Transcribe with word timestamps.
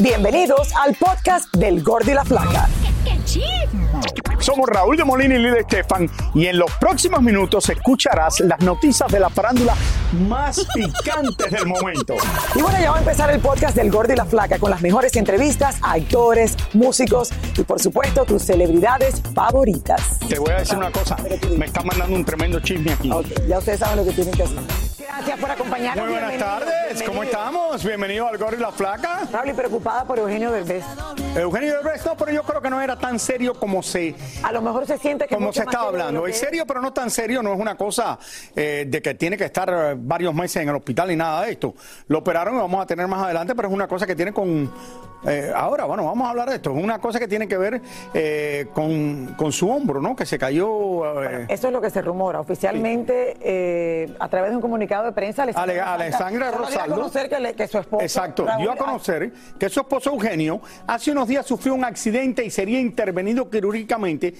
Bienvenidos 0.00 0.74
al 0.74 0.96
podcast 0.96 1.54
del 1.54 1.80
Gordi 1.80 2.14
la 2.14 2.24
Flaca. 2.24 2.68
Somos 4.40 4.68
Raúl 4.68 4.96
de 4.96 5.04
Molina 5.04 5.36
y 5.36 5.38
Lidia 5.38 5.60
Estefan 5.60 6.08
y 6.34 6.46
en 6.46 6.58
los 6.58 6.70
próximos 6.72 7.22
minutos 7.22 7.68
escucharás 7.68 8.40
las 8.40 8.60
noticias 8.60 9.10
de 9.10 9.20
la 9.20 9.30
farándula 9.30 9.74
más 10.28 10.66
picantes 10.74 11.50
del 11.50 11.66
momento. 11.66 12.14
Y 12.54 12.60
bueno, 12.60 12.78
ya 12.80 12.90
va 12.90 12.96
a 12.96 13.00
empezar 13.00 13.30
el 13.30 13.40
podcast 13.40 13.74
del 13.76 13.90
Gordi 13.90 14.12
y 14.12 14.16
la 14.16 14.26
Flaca 14.26 14.58
con 14.58 14.70
las 14.70 14.82
mejores 14.82 15.16
entrevistas 15.16 15.78
a 15.82 15.92
actores, 15.92 16.56
músicos 16.74 17.30
y 17.56 17.62
por 17.62 17.80
supuesto 17.80 18.24
tus 18.24 18.42
celebridades 18.42 19.22
favoritas. 19.34 20.18
Te 20.28 20.38
voy 20.38 20.52
a 20.52 20.58
decir 20.58 20.76
una 20.76 20.90
cosa, 20.90 21.16
me 21.56 21.66
está 21.66 21.82
mandando 21.82 22.14
un 22.14 22.24
tremendo 22.24 22.60
chisme 22.60 22.92
aquí. 22.92 23.10
Ya 23.48 23.58
ustedes 23.58 23.80
saben 23.80 23.96
lo 23.96 24.04
que 24.04 24.12
tienen 24.12 24.34
que 24.34 24.42
hacer. 24.42 24.58
Gracias 24.98 25.38
por 25.38 25.50
acompañarnos. 25.50 26.04
Muy 26.04 26.12
buenas 26.14 26.38
tardes, 26.38 27.02
¿cómo 27.04 27.22
estamos? 27.22 27.84
Bienvenido 27.84 28.26
al 28.26 28.36
Gordo 28.36 28.56
y 28.56 28.60
la 28.60 28.72
Flaca. 28.72 29.20
Raúl, 29.32 29.50
y 29.50 29.52
preocupada 29.52 30.04
por 30.04 30.18
Eugenio 30.18 30.50
Derbez. 30.50 30.84
Eugenio 31.36 31.74
Derbez, 31.74 32.04
no, 32.04 32.16
pero 32.16 32.32
yo 32.32 32.42
creo 32.42 32.60
que 32.60 32.68
no 32.68 32.82
era 32.82 32.96
tan 32.96 33.13
serio 33.18 33.54
como 33.54 33.82
se, 33.82 34.14
A 34.42 34.52
lo 34.52 34.62
mejor 34.62 34.86
se 34.86 34.98
siente 34.98 35.26
que 35.26 35.34
como 35.34 35.52
se 35.52 35.64
de 35.64 35.76
hablando. 35.76 36.26
Es 36.26 36.38
serio, 36.38 36.66
pero 36.66 36.80
no 36.80 36.92
tan 36.92 37.10
serio, 37.10 37.42
no 37.42 37.52
es 37.52 37.60
una 37.60 37.76
cosa 37.76 38.18
eh, 38.54 38.86
de 38.88 39.02
que 39.02 39.14
tiene 39.14 39.36
que 39.36 39.44
estar 39.44 39.68
eh, 39.68 39.94
varios 39.96 40.34
meses 40.34 40.62
en 40.62 40.68
el 40.68 40.76
hospital 40.76 41.10
y 41.10 41.16
nada 41.16 41.44
de 41.44 41.52
esto. 41.52 41.74
Lo 42.08 42.18
operaron 42.18 42.56
y 42.56 42.58
vamos 42.58 42.82
a 42.82 42.86
tener 42.86 43.06
más 43.06 43.22
adelante, 43.22 43.54
pero 43.54 43.68
es 43.68 43.74
una 43.74 43.88
cosa 43.88 44.06
que 44.06 44.16
tiene 44.16 44.32
con... 44.32 44.70
eh, 45.26 45.52
ahora, 45.54 45.84
bueno, 45.84 46.04
vamos 46.04 46.26
a 46.26 46.30
hablar 46.30 46.48
de 46.50 46.56
esto. 46.56 46.76
Es 46.76 46.82
una 46.82 46.98
cosa 46.98 47.18
que 47.18 47.28
tiene 47.28 47.48
que 47.48 47.56
ver 47.56 47.80
eh, 48.12 48.66
con, 48.72 49.34
con 49.36 49.52
su 49.52 49.68
hombro, 49.70 50.00
¿no? 50.00 50.14
Que 50.16 50.26
se 50.26 50.38
cayó... 50.38 51.22
eh, 51.24 51.46
Eso 51.48 51.66
es 51.68 51.72
lo 51.72 51.80
que 51.80 51.90
se 51.90 52.02
rumora. 52.02 52.40
Oficialmente, 52.40 53.36
eh, 53.40 54.14
a 54.18 54.28
través 54.28 54.50
de 54.50 54.56
un 54.56 54.62
comunicado 54.62 55.04
de 55.06 55.12
prensa, 55.12 55.42
Ale- 55.42 55.80
Alexandra 55.80 56.50
dio 56.50 56.80
a 56.80 56.86
conocer 56.86 57.28
que, 57.28 57.40
le- 57.40 57.54
que 57.54 57.66
su 57.68 57.78
esposo. 57.78 58.02
Exacto, 58.02 58.44
Raúl, 58.46 58.62
dio 58.62 58.72
a 58.72 58.76
conocer 58.76 59.32
que 59.58 59.68
su 59.68 59.80
esposo 59.80 60.10
Eugenio 60.10 60.60
hace 60.86 61.10
unos 61.12 61.28
días 61.28 61.46
sufrió 61.46 61.74
un 61.74 61.84
accidente 61.84 62.44
y 62.44 62.50
sería 62.50 62.80
intervenido 62.80 63.48
quirúrgicamente 63.50 64.34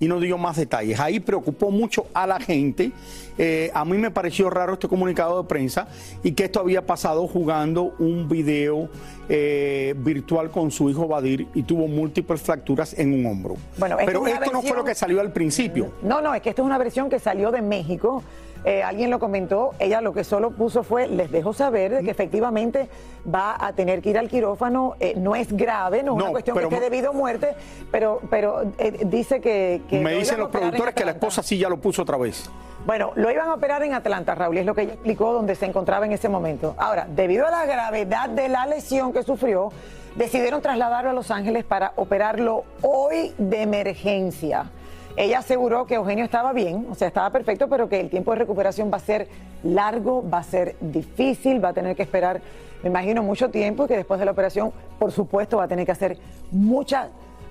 y 0.00 0.08
no 0.08 0.18
dio 0.18 0.38
más 0.38 0.56
detalles. 0.56 0.98
Ahí 0.98 1.20
preocupó 1.20 1.70
mucho 1.70 2.06
a 2.14 2.26
la 2.26 2.40
gente. 2.40 2.90
Eh, 3.38 3.70
a 3.74 3.84
mí 3.84 3.98
me 3.98 4.10
pareció 4.10 4.50
raro 4.50 4.72
este 4.72 4.88
comunicado 4.88 5.42
de 5.42 5.48
prensa 5.48 5.86
y 6.22 6.32
que 6.32 6.44
esto 6.44 6.58
había 6.58 6.84
pasado 6.84 7.28
jugando 7.28 7.94
un 7.98 8.28
video 8.28 8.88
eh, 9.28 9.94
virtual 9.98 10.50
con 10.50 10.70
su 10.70 10.90
hijo 10.90 11.06
Badir 11.06 11.46
y 11.54 11.62
tuvo 11.62 11.86
múltiples 11.86 12.40
fracturas 12.40 12.98
en 12.98 13.12
un 13.12 13.26
hombro. 13.26 13.56
Bueno, 13.76 13.96
Pero 14.04 14.26
esto 14.26 14.50
no 14.50 14.62
fue 14.62 14.76
lo 14.76 14.84
que 14.84 14.94
salió 14.94 15.20
al 15.20 15.32
principio. 15.32 15.92
No, 16.02 16.20
no, 16.22 16.34
es 16.34 16.40
que 16.40 16.48
esto 16.48 16.62
es 16.62 16.66
una 16.66 16.78
versión 16.78 17.10
que 17.10 17.18
salió 17.18 17.50
de 17.50 17.60
México. 17.60 18.22
Eh, 18.64 18.82
alguien 18.82 19.10
lo 19.10 19.18
comentó, 19.18 19.72
ella 19.78 20.00
lo 20.00 20.12
que 20.12 20.22
solo 20.22 20.50
puso 20.50 20.82
fue, 20.82 21.08
les 21.08 21.30
dejo 21.30 21.52
saber 21.52 21.94
de 21.94 22.02
que 22.02 22.10
efectivamente 22.10 22.88
va 23.32 23.56
a 23.58 23.72
tener 23.72 24.02
que 24.02 24.10
ir 24.10 24.18
al 24.18 24.28
quirófano, 24.28 24.96
eh, 25.00 25.14
no 25.16 25.34
es 25.34 25.50
grave, 25.52 26.02
no 26.02 26.12
es 26.12 26.18
No, 26.18 26.24
una 26.24 26.30
cuestión 26.32 26.58
que 26.58 26.64
esté 26.64 26.80
debido 26.80 27.10
a 27.10 27.12
muerte, 27.12 27.54
pero, 27.90 28.20
pero 28.28 28.62
eh, 28.78 29.04
dice 29.06 29.40
que... 29.40 29.80
que 29.88 30.00
Me 30.00 30.12
lo 30.12 30.18
dicen 30.18 30.38
los 30.38 30.50
productores 30.50 30.94
que 30.94 31.04
la 31.04 31.12
esposa 31.12 31.42
sí 31.42 31.56
ya 31.56 31.68
lo 31.68 31.78
puso 31.78 32.02
otra 32.02 32.18
vez. 32.18 32.50
Bueno, 32.84 33.12
lo 33.14 33.30
iban 33.30 33.48
a 33.48 33.54
operar 33.54 33.82
en 33.82 33.94
Atlanta, 33.94 34.34
Raúl, 34.34 34.58
es 34.58 34.66
lo 34.66 34.74
que 34.74 34.82
ella 34.82 34.94
explicó 34.94 35.32
donde 35.32 35.54
se 35.54 35.66
encontraba 35.66 36.04
en 36.06 36.12
ese 36.12 36.28
momento. 36.28 36.74
Ahora, 36.78 37.06
debido 37.08 37.46
a 37.46 37.50
la 37.50 37.66
gravedad 37.66 38.28
de 38.28 38.48
la 38.48 38.66
lesión 38.66 39.12
que 39.12 39.22
sufrió, 39.22 39.70
decidieron 40.16 40.60
trasladarlo 40.60 41.10
a 41.10 41.12
Los 41.12 41.30
Ángeles 41.30 41.64
para 41.64 41.92
operarlo 41.96 42.64
hoy 42.82 43.32
de 43.38 43.62
emergencia. 43.62 44.70
Ella 45.16 45.40
aseguró 45.40 45.86
que 45.86 45.96
Eugenio 45.96 46.24
estaba 46.24 46.52
bien, 46.52 46.86
o 46.90 46.94
sea, 46.94 47.08
estaba 47.08 47.30
perfecto, 47.30 47.68
pero 47.68 47.88
que 47.88 48.00
el 48.00 48.08
tiempo 48.08 48.30
de 48.32 48.38
recuperación 48.38 48.90
va 48.92 48.96
a 48.96 49.00
ser 49.00 49.28
largo, 49.62 50.28
va 50.28 50.38
a 50.38 50.42
ser 50.42 50.76
difícil, 50.80 51.62
va 51.62 51.70
a 51.70 51.72
tener 51.72 51.96
que 51.96 52.02
esperar, 52.02 52.40
me 52.82 52.90
imagino, 52.90 53.22
mucho 53.22 53.50
tiempo 53.50 53.84
y 53.84 53.88
que 53.88 53.96
después 53.96 54.20
de 54.20 54.26
la 54.26 54.32
operación, 54.32 54.72
por 54.98 55.12
supuesto, 55.12 55.56
va 55.58 55.64
a 55.64 55.68
tener 55.68 55.84
que 55.84 55.92
hacer 55.92 56.16
mucha, 56.52 57.08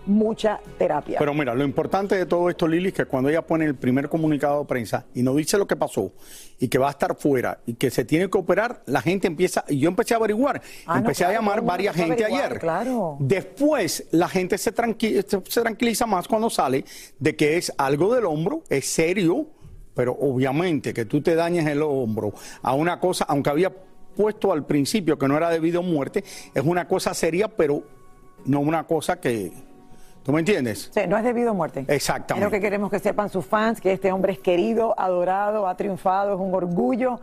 mucha 0.09 0.59
terapia. 0.77 1.17
Pero 1.19 1.33
mira, 1.33 1.53
lo 1.55 1.63
importante 1.63 2.15
de 2.15 2.25
todo 2.25 2.49
esto, 2.49 2.67
Lili, 2.67 2.89
es 2.89 2.93
que 2.93 3.05
cuando 3.05 3.29
ella 3.29 3.41
pone 3.45 3.65
el 3.65 3.75
primer 3.75 4.09
comunicado 4.09 4.59
de 4.61 4.65
prensa 4.65 5.05
y 5.13 5.21
nos 5.23 5.35
dice 5.37 5.57
lo 5.57 5.67
que 5.67 5.75
pasó 5.75 6.11
y 6.59 6.67
que 6.67 6.77
va 6.77 6.87
a 6.87 6.91
estar 6.91 7.15
fuera 7.15 7.59
y 7.65 7.75
que 7.75 7.89
se 7.91 8.03
tiene 8.05 8.29
que 8.29 8.37
operar, 8.37 8.81
la 8.87 9.01
gente 9.01 9.27
empieza, 9.27 9.63
y 9.67 9.79
yo 9.79 9.87
empecé 9.89 10.13
a 10.13 10.17
averiguar, 10.17 10.61
Ah, 10.85 10.93
no, 10.95 10.99
empecé 10.99 11.19
claro, 11.23 11.31
a 11.31 11.41
llamar 11.41 11.61
varias 11.63 11.95
gente 11.95 12.25
ayer. 12.25 12.59
claro. 12.59 13.17
Después 13.19 14.05
la 14.11 14.27
gente 14.27 14.57
se, 14.57 14.73
tranqui- 14.73 15.23
se- 15.25 15.41
se 15.51 15.61
tranquiliza 15.61 16.05
más 16.05 16.27
cuando 16.27 16.49
sale 16.49 16.83
de 17.19 17.35
que 17.35 17.57
es 17.57 17.71
algo 17.77 18.13
del 18.13 18.25
hombro, 18.25 18.63
es 18.69 18.85
serio, 18.89 19.47
pero 19.95 20.13
obviamente 20.19 20.93
que 20.93 21.05
tú 21.05 21.21
te 21.21 21.35
dañes 21.35 21.67
el 21.67 21.81
hombro 21.81 22.33
a 22.61 22.73
una 22.73 22.99
cosa, 22.99 23.25
aunque 23.27 23.49
había 23.49 23.71
puesto 24.15 24.51
al 24.51 24.65
principio 24.65 25.17
que 25.17 25.27
no 25.27 25.37
era 25.37 25.49
debido 25.49 25.79
a 25.79 25.83
muerte, 25.83 26.23
es 26.53 26.63
una 26.65 26.87
cosa 26.87 27.13
seria, 27.13 27.47
pero 27.47 27.83
no 28.45 28.59
una 28.59 28.85
cosa 28.85 29.19
que... 29.19 29.51
¿Tú 30.29 30.33
me 30.33 30.41
entiendes? 30.41 30.91
Sí, 30.93 31.01
no 31.07 31.17
es 31.17 31.23
debido 31.23 31.49
a 31.49 31.53
muerte. 31.53 31.85
Exactamente. 31.87 32.45
Es 32.45 32.51
lo 32.51 32.55
que 32.55 32.61
queremos 32.61 32.91
que 32.91 32.99
sepan 32.99 33.29
sus 33.31 33.43
fans, 33.47 33.81
que 33.81 33.91
este 33.91 34.11
hombre 34.11 34.33
es 34.33 34.37
querido, 34.37 34.93
adorado, 34.95 35.67
ha 35.67 35.75
triunfado, 35.75 36.35
es 36.35 36.39
un 36.39 36.53
orgullo 36.53 37.19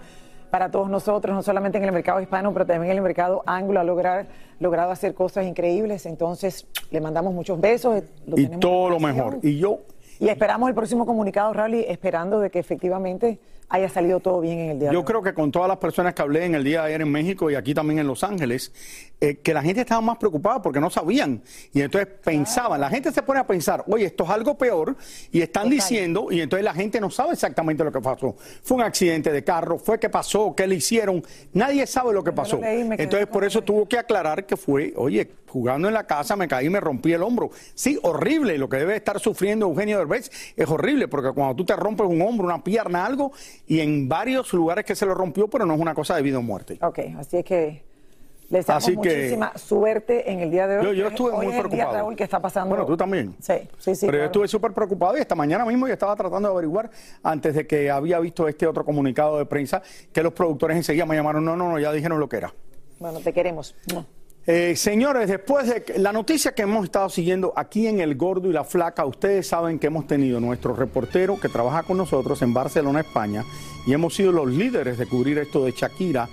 para 0.50 0.72
todos 0.72 0.90
nosotros, 0.90 1.32
no 1.32 1.40
solamente 1.44 1.78
en 1.78 1.84
el 1.84 1.92
mercado 1.92 2.20
hispano, 2.20 2.52
pero 2.52 2.66
también 2.66 2.90
en 2.90 2.96
el 2.96 3.04
mercado 3.04 3.44
anglo, 3.46 3.78
ha 3.78 3.84
lograr, 3.84 4.26
logrado 4.58 4.91
hacer 4.91 5.14
cosas 5.14 5.47
increíbles. 5.47 6.04
Entonces, 6.04 6.66
le 6.91 7.00
mandamos 7.00 7.32
muchos 7.32 7.60
besos. 7.60 8.03
lo 8.26 8.41
y 8.41 8.48
todo 8.48 8.91
lo 8.91 8.98
mejor. 8.98 9.38
Y 9.41 9.56
yo, 9.56 9.82
Y 10.18 10.28
esperamos 10.28 10.68
el 10.68 10.74
próximo 10.74 11.06
comunicado, 11.06 11.52
Rally, 11.52 11.84
esperando 11.86 12.41
de 12.41 12.50
que 12.50 12.59
efectivamente 12.59 13.38
haya 13.68 13.88
salido 13.88 14.20
todo 14.20 14.41
bien 14.41 14.59
en 14.59 14.70
el 14.70 14.78
día 14.78 14.88
de 14.88 14.94
yo 14.94 15.00
hoy. 15.00 15.04
creo 15.04 15.22
que 15.22 15.34
con 15.34 15.50
todas 15.50 15.68
las 15.68 15.78
personas 15.78 16.14
que 16.14 16.22
hablé 16.22 16.44
en 16.44 16.54
el 16.54 16.64
día 16.64 16.82
de 16.82 16.88
ayer 16.88 17.02
en 17.02 17.10
México 17.10 17.50
y 17.50 17.54
aquí 17.54 17.74
también 17.74 17.98
en 17.98 18.06
Los 18.06 18.22
Ángeles, 18.22 18.72
eh, 19.18 19.36
que 19.36 19.54
la 19.54 19.63
gente 19.63 19.80
estaba 19.80 20.03
más 20.03 20.18
preocupada 20.18 20.60
porque 20.60 20.78
no 20.78 20.91
sabían. 20.91 21.42
Y 21.72 21.80
entonces 21.80 22.07
pensaban, 22.22 22.78
la 22.80 22.91
gente 22.91 23.10
se 23.13 23.22
pone 23.22 23.41
a 23.41 23.47
pensar, 23.47 23.83
oye, 23.86 24.04
esto 24.04 24.24
es 24.24 24.30
algo 24.30 24.59
peor, 24.59 24.95
y 25.33 25.41
están 25.41 25.71
diciendo, 25.71 26.28
y 26.30 26.42
entonces 26.42 26.65
la 26.65 26.74
gente 26.74 27.01
no 27.01 27.10
sabe 27.10 27.33
exactamente 27.33 27.83
lo 27.83 27.91
que 27.91 28.01
pasó. 28.01 28.36
Fue 28.63 28.77
un 28.77 28.83
accidente 28.83 29.33
de 29.33 29.42
carro, 29.42 29.78
fue 29.78 29.98
que 29.98 30.10
pasó, 30.10 30.54
qué 30.54 30.66
le 30.66 30.74
hicieron, 30.74 31.24
nadie 31.54 31.86
sabe 31.86 32.13
lo 32.13 32.22
que 32.22 32.33
pasó. 32.33 32.59
leí, 32.60 32.86
Entonces 32.98 33.27
por 33.27 33.45
eso 33.45 33.63
tuvo 33.63 33.89
que 33.89 33.98
aclarar 33.98 34.45
que 34.45 34.57
fue, 34.57 34.92
oye, 34.97 35.30
jugando 35.48 35.89
en 35.89 35.95
la 35.95 36.07
casa 36.07 36.36
me 36.36 36.47
caí 36.47 36.66
y 36.66 36.71
me 36.71 36.80
rompí 36.80 37.15
el 37.15 37.22
hombro. 37.22 37.51
Sí, 37.74 37.98
horrible, 38.03 38.59
lo 38.59 38.69
que 38.69 38.77
debe 38.77 38.97
estar 38.97 39.19
sufriendo 39.19 39.66
Eugenio 39.66 39.97
Derbez 39.97 40.30
es 40.54 40.69
horrible, 40.69 41.09
porque 41.09 41.33
cuando 41.33 41.57
tú 41.57 41.65
te 41.65 41.74
rompes 41.74 42.07
un 42.07 42.21
hombro, 42.21 42.47
una 42.47 42.62
pierna, 42.62 43.07
algo, 43.07 43.33
y 43.66 43.80
en 43.80 44.07
varios 44.10 44.53
lugares 44.53 44.84
que 44.84 44.95
se 44.95 45.07
lo 45.07 45.15
rompió, 45.15 45.48
pero 45.48 45.65
no 45.65 45.72
es 45.72 45.80
una 45.80 45.95
cosa 45.95 46.16
de 46.16 46.21
vida 46.21 46.39
o 46.39 46.42
muerte. 46.42 46.78
Ok, 46.83 46.98
así 47.19 47.39
es 47.39 47.45
que 47.47 47.85
Les 48.48 48.65
deseamos 48.65 48.84
Así 48.84 48.93
que- 48.93 48.98
muchísima 49.16 49.59
suerte 49.59 50.31
en 50.31 50.41
el 50.41 50.51
día 50.53 50.66
de 50.69 50.78
hoy. 50.78 50.84
Yo, 50.84 50.93
yo 50.93 51.09
estuve 51.09 51.31
Hoy 51.33 51.47
muy 51.47 51.47
es 51.47 51.53
el 51.53 51.63
día, 51.65 51.69
preocupado. 51.69 51.97
Raúl, 51.97 52.16
que 52.16 52.25
está 52.25 52.41
pasando. 52.41 52.69
Bueno, 52.69 52.87
tú 52.87 52.97
también. 52.97 53.34
Sí, 53.41 53.54
sí, 53.78 53.95
sí. 53.97 54.07
Pero 54.07 54.19
yo 54.19 54.25
estuve 54.27 54.47
súper 54.48 54.72
preocupado 54.72 55.16
y 55.16 55.21
esta 55.21 55.34
mañana 55.34 55.65
mismo 55.65 55.87
yo 55.89 55.93
estaba 55.93 56.15
tratando 56.15 56.48
de 56.48 56.53
averiguar, 56.54 56.91
antes 57.25 57.54
de 57.57 57.66
que 57.66 57.91
había 57.91 58.21
visto 58.21 58.47
este 58.47 58.66
otro 58.66 58.84
comunicado 58.84 59.39
de 59.39 59.47
prensa, 59.47 59.83
que 60.13 60.22
los 60.22 60.33
productores 60.33 60.77
enseguida 60.77 61.07
me 61.07 61.16
llamaron, 61.16 61.45
no, 61.45 61.57
no, 61.57 61.69
no, 61.71 61.78
ya 61.81 61.91
dijeron 61.93 62.21
lo 62.21 62.28
que 62.28 62.37
era. 62.37 62.54
Bueno, 63.01 63.19
te 63.21 63.33
queremos. 63.33 63.75
Eh, 64.48 64.77
señores, 64.77 65.28
después 65.28 65.66
de 65.66 65.98
la 65.98 66.13
noticia 66.13 66.54
que 66.54 66.63
hemos 66.63 66.84
estado 66.84 67.09
siguiendo 67.09 67.53
aquí 67.57 67.89
en 67.89 67.98
El 67.98 68.15
Gordo 68.15 68.48
y 68.48 68.53
la 68.53 68.63
Flaca, 68.63 69.04
ustedes 69.04 69.48
saben 69.48 69.81
que 69.81 69.89
hemos 69.89 70.07
tenido 70.07 70.39
nuestro 70.39 70.72
reportero 70.72 71.41
que 71.41 71.48
trabaja 71.48 71.83
con 71.83 71.97
nosotros 71.97 72.41
en 72.43 72.54
Barcelona, 72.54 73.01
España, 73.01 73.45
y 73.89 73.93
hemos 73.93 74.15
sido 74.15 74.31
los 74.31 74.47
líderes 74.47 74.98
de 74.98 75.07
cubrir 75.07 75.39
esto 75.39 75.65
de 75.65 75.72
Shakira 75.72 76.28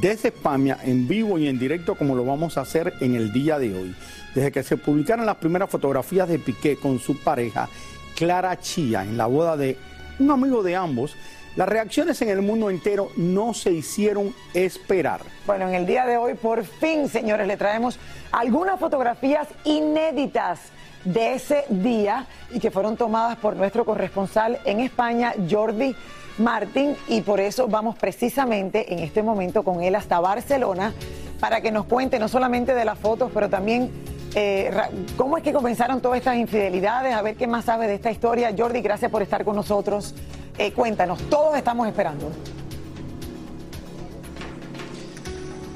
desde 0.00 0.28
España, 0.28 0.78
en 0.82 1.06
vivo 1.06 1.38
y 1.38 1.46
en 1.46 1.58
directo, 1.58 1.94
como 1.94 2.14
lo 2.14 2.24
vamos 2.24 2.56
a 2.56 2.62
hacer 2.62 2.94
en 3.00 3.14
el 3.14 3.34
día 3.34 3.58
de 3.58 3.76
hoy. 3.76 3.94
Desde 4.34 4.50
que 4.50 4.62
se 4.62 4.78
publicaron 4.78 5.26
las 5.26 5.36
primeras 5.36 5.68
fotografías 5.68 6.26
de 6.26 6.38
Piqué 6.38 6.76
con 6.76 6.98
su 6.98 7.18
pareja, 7.18 7.68
Clara 8.16 8.58
Chía, 8.58 9.02
en 9.02 9.18
la 9.18 9.26
boda 9.26 9.58
de 9.58 9.76
un 10.18 10.30
amigo 10.30 10.62
de 10.62 10.74
ambos, 10.74 11.16
las 11.58 11.68
reacciones 11.68 12.22
en 12.22 12.28
el 12.28 12.40
mundo 12.40 12.70
entero 12.70 13.10
no 13.16 13.52
se 13.52 13.72
hicieron 13.72 14.32
esperar. 14.54 15.22
Bueno, 15.44 15.66
en 15.66 15.74
el 15.74 15.86
día 15.86 16.06
de 16.06 16.16
hoy, 16.16 16.34
por 16.34 16.62
fin, 16.64 17.08
señores, 17.08 17.48
le 17.48 17.56
traemos 17.56 17.98
algunas 18.30 18.78
fotografías 18.78 19.48
inéditas 19.64 20.60
de 21.02 21.34
ese 21.34 21.64
día 21.68 22.26
y 22.52 22.60
que 22.60 22.70
fueron 22.70 22.96
tomadas 22.96 23.38
por 23.38 23.56
nuestro 23.56 23.84
corresponsal 23.84 24.60
en 24.66 24.78
España, 24.78 25.34
Jordi 25.50 25.96
Martín, 26.38 26.94
y 27.08 27.22
por 27.22 27.40
eso 27.40 27.66
vamos 27.66 27.98
precisamente 27.98 28.92
en 28.92 29.00
este 29.00 29.24
momento 29.24 29.64
con 29.64 29.82
él 29.82 29.96
hasta 29.96 30.20
Barcelona 30.20 30.94
para 31.40 31.60
que 31.60 31.72
nos 31.72 31.86
cuente 31.86 32.20
no 32.20 32.28
solamente 32.28 32.72
de 32.72 32.84
las 32.84 33.00
fotos, 33.00 33.32
pero 33.34 33.50
también 33.50 33.90
eh, 34.36 34.70
cómo 35.16 35.36
es 35.36 35.42
que 35.42 35.52
comenzaron 35.52 36.00
todas 36.00 36.18
estas 36.18 36.36
infidelidades, 36.36 37.12
a 37.14 37.22
ver 37.22 37.34
qué 37.34 37.48
más 37.48 37.64
sabe 37.64 37.88
de 37.88 37.94
esta 37.94 38.12
historia. 38.12 38.54
Jordi, 38.56 38.80
gracias 38.80 39.10
por 39.10 39.22
estar 39.22 39.44
con 39.44 39.56
nosotros. 39.56 40.14
Eh, 40.58 40.72
cuéntanos, 40.72 41.20
todos 41.30 41.56
estamos 41.56 41.86
esperando. 41.86 42.32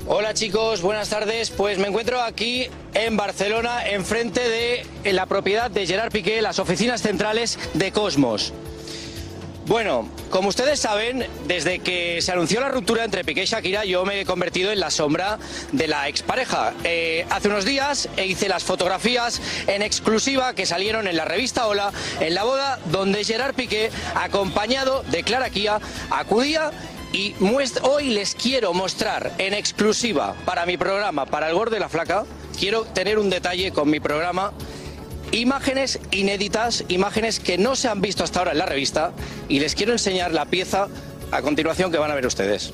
Hola 0.08 0.34
chicos, 0.34 0.82
buenas 0.82 1.08
tardes. 1.08 1.50
Pues 1.50 1.78
me 1.78 1.86
encuentro 1.86 2.20
aquí 2.20 2.66
en 2.92 3.16
Barcelona, 3.16 3.88
enfrente 3.88 4.40
de 4.40 5.12
la 5.12 5.26
propiedad 5.26 5.70
de 5.70 5.86
Gerard 5.86 6.10
Piqué, 6.10 6.42
las 6.42 6.58
oficinas 6.58 7.00
centrales 7.00 7.58
de 7.74 7.92
Cosmos. 7.92 8.52
Bueno, 9.66 10.08
como 10.30 10.48
ustedes 10.48 10.80
saben, 10.80 11.24
desde 11.46 11.78
que 11.78 12.20
se 12.20 12.32
anunció 12.32 12.60
la 12.60 12.68
ruptura 12.68 13.04
entre 13.04 13.24
Piqué 13.24 13.44
y 13.44 13.46
Shakira, 13.46 13.84
yo 13.84 14.04
me 14.04 14.20
he 14.20 14.26
convertido 14.26 14.72
en 14.72 14.80
la 14.80 14.90
sombra 14.90 15.38
de 15.70 15.86
la 15.86 16.08
expareja. 16.08 16.74
Eh, 16.82 17.24
hace 17.30 17.48
unos 17.48 17.64
días 17.64 18.08
hice 18.22 18.48
las 18.48 18.64
fotografías 18.64 19.40
en 19.68 19.82
exclusiva 19.82 20.54
que 20.54 20.66
salieron 20.66 21.06
en 21.06 21.16
la 21.16 21.24
revista 21.24 21.68
Hola, 21.68 21.92
en 22.18 22.34
la 22.34 22.42
boda 22.42 22.80
donde 22.86 23.22
Gerard 23.22 23.54
Piqué, 23.54 23.90
acompañado 24.16 25.04
de 25.04 25.22
Clara 25.22 25.48
Kia, 25.48 25.78
acudía 26.10 26.72
y 27.12 27.36
hoy 27.82 28.10
les 28.10 28.34
quiero 28.34 28.74
mostrar 28.74 29.32
en 29.38 29.54
exclusiva 29.54 30.34
para 30.44 30.66
mi 30.66 30.76
programa, 30.76 31.24
para 31.24 31.48
el 31.48 31.54
Gordo 31.54 31.74
de 31.74 31.80
la 31.80 31.88
Flaca, 31.88 32.24
quiero 32.58 32.84
tener 32.84 33.18
un 33.18 33.30
detalle 33.30 33.70
con 33.70 33.88
mi 33.88 34.00
programa 34.00 34.52
imágenes 35.32 35.98
inéditas, 36.10 36.84
imágenes 36.88 37.40
que 37.40 37.58
no 37.58 37.74
se 37.74 37.88
han 37.88 38.00
visto 38.00 38.22
hasta 38.22 38.38
ahora 38.38 38.52
en 38.52 38.58
la 38.58 38.66
revista 38.66 39.12
y 39.48 39.58
les 39.58 39.74
quiero 39.74 39.92
enseñar 39.92 40.32
la 40.32 40.44
pieza 40.44 40.88
a 41.30 41.42
continuación 41.42 41.90
que 41.90 41.98
van 41.98 42.10
a 42.10 42.14
ver 42.14 42.26
ustedes. 42.26 42.70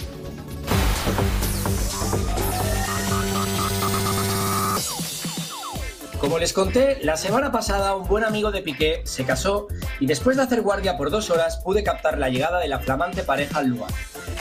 Como 6.19 6.41
les 6.41 6.53
conté, 6.53 6.99
la 7.03 7.17
semana 7.17 7.53
pasada 7.53 7.95
un 7.95 8.09
buen 8.09 8.25
amigo 8.25 8.51
de 8.51 8.61
Piqué 8.61 9.03
se 9.05 9.25
casó 9.25 9.69
y 10.01 10.07
después 10.07 10.37
de 10.37 10.43
hacer 10.43 10.63
guardia 10.63 10.97
por 10.97 11.11
dos 11.11 11.31
horas 11.31 11.59
pude 11.59 11.85
captar 11.85 12.19
la 12.19 12.29
llegada 12.29 12.59
de 12.59 12.67
la 12.67 12.81
flamante 12.81 13.23
pareja 13.23 13.61
al 13.61 13.69
lugar. 13.69 13.91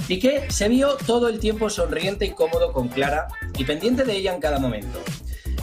Piqué 0.07 0.47
se 0.49 0.69
vio 0.69 0.95
todo 1.05 1.29
el 1.29 1.39
tiempo 1.39 1.69
sonriente 1.69 2.25
y 2.25 2.31
cómodo 2.31 2.73
con 2.73 2.87
Clara 2.87 3.27
y 3.55 3.63
pendiente 3.63 4.03
de 4.03 4.13
ella 4.13 4.33
en 4.33 4.41
cada 4.41 4.57
momento. 4.57 4.99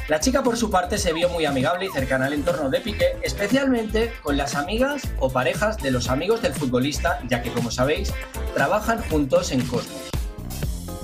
La 0.07 0.21
chica 0.21 0.43
por 0.43 0.59
su 0.59 0.71
parte 0.71 0.99
se 0.99 1.15
vio 1.15 1.31
muy 1.31 1.47
amigable 1.47 1.87
y 1.87 1.89
cercana 1.89 2.27
al 2.27 2.35
entorno 2.35 2.69
de 2.69 2.81
Piqué, 2.81 3.17
especialmente 3.23 4.13
con 4.23 4.37
las 4.37 4.55
amigas 4.55 5.03
o 5.19 5.31
parejas 5.31 5.79
de 5.79 5.91
los 5.91 6.11
amigos 6.11 6.43
del 6.43 6.53
futbolista, 6.53 7.21
ya 7.27 7.41
que 7.41 7.51
como 7.51 7.71
sabéis, 7.71 8.13
trabajan 8.53 9.03
juntos 9.09 9.51
en 9.51 9.63
Cosmos. 9.67 10.11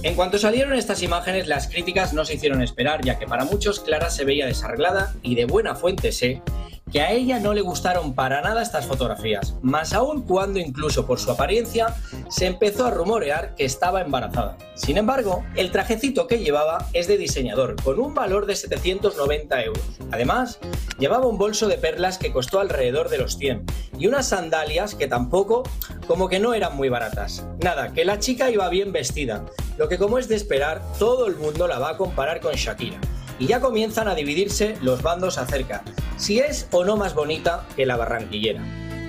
En 0.02 0.14
cuanto 0.14 0.38
salieron 0.38 0.75
estas 0.75 1.02
imágenes, 1.02 1.47
las 1.47 1.69
críticas 1.69 2.12
no 2.12 2.26
se 2.26 2.35
hicieron 2.35 2.61
esperar, 2.61 3.02
ya 3.02 3.19
que 3.19 3.26
para 3.26 3.47
muchos 3.47 3.81
Clara 3.81 4.11
se 4.11 4.26
veía 4.26 4.44
desarreglada 4.44 5.14
y 5.23 5.35
de 5.35 5.47
buena 5.47 5.75
fuente 5.75 6.12
sé 6.12 6.43
que 6.90 7.00
a 7.00 7.12
ella 7.12 7.38
no 7.38 7.54
le 7.54 7.60
gustaron 7.60 8.14
para 8.14 8.40
nada 8.42 8.62
estas 8.62 8.87
fotografías, 8.87 9.54
más 9.62 9.92
aún 9.92 10.22
cuando 10.22 10.58
incluso 10.58 11.06
por 11.06 11.19
su 11.19 11.31
apariencia 11.31 11.94
se 12.28 12.46
empezó 12.46 12.87
a 12.87 12.90
rumorear 12.90 13.54
que 13.54 13.64
estaba 13.64 14.00
embarazada. 14.00 14.56
Sin 14.75 14.96
embargo, 14.96 15.44
el 15.56 15.70
trajecito 15.70 16.26
que 16.26 16.38
llevaba 16.38 16.87
es 16.92 17.06
de 17.06 17.16
diseñador, 17.16 17.76
con 17.82 18.00
un 18.00 18.14
valor 18.14 18.46
de 18.46 18.56
790 18.56 19.62
euros. 19.62 19.84
Además, 20.10 20.58
llevaba 20.98 21.26
un 21.26 21.38
bolso 21.38 21.69
de 21.69 21.78
perlas 21.78 22.19
que 22.19 22.32
costó 22.32 22.60
alrededor 22.60 23.08
de 23.08 23.19
los 23.19 23.37
100 23.37 23.64
y 23.98 24.06
unas 24.06 24.28
sandalias 24.28 24.94
que 24.94 25.06
tampoco, 25.06 25.62
como 26.06 26.28
que 26.28 26.40
no 26.40 26.54
eran 26.54 26.76
muy 26.76 26.88
baratas. 26.88 27.46
Nada, 27.62 27.92
que 27.92 28.04
la 28.04 28.19
chica 28.19 28.50
iba 28.50 28.69
bien 28.69 28.92
vestida, 28.92 29.44
lo 29.78 29.88
que 29.88 29.98
como 29.98 30.19
es 30.19 30.28
de 30.28 30.37
esperar, 30.37 30.82
todo 30.98 31.26
el 31.26 31.37
mundo 31.37 31.69
la 31.69 31.78
va 31.78 31.90
a 31.90 31.96
comparar 31.96 32.40
con 32.40 32.54
Shakira. 32.54 32.98
Y 33.38 33.46
ya 33.46 33.60
comienzan 33.60 34.08
a 34.08 34.14
dividirse 34.14 34.76
los 34.82 35.02
bandos 35.02 35.38
acerca 35.38 35.82
si 36.20 36.38
es 36.38 36.69
o 36.70 36.84
no 36.84 36.99
más 36.99 37.14
bonita 37.14 37.67
que 37.76 37.87
la 37.87 37.96
barranquillera. 37.96 38.62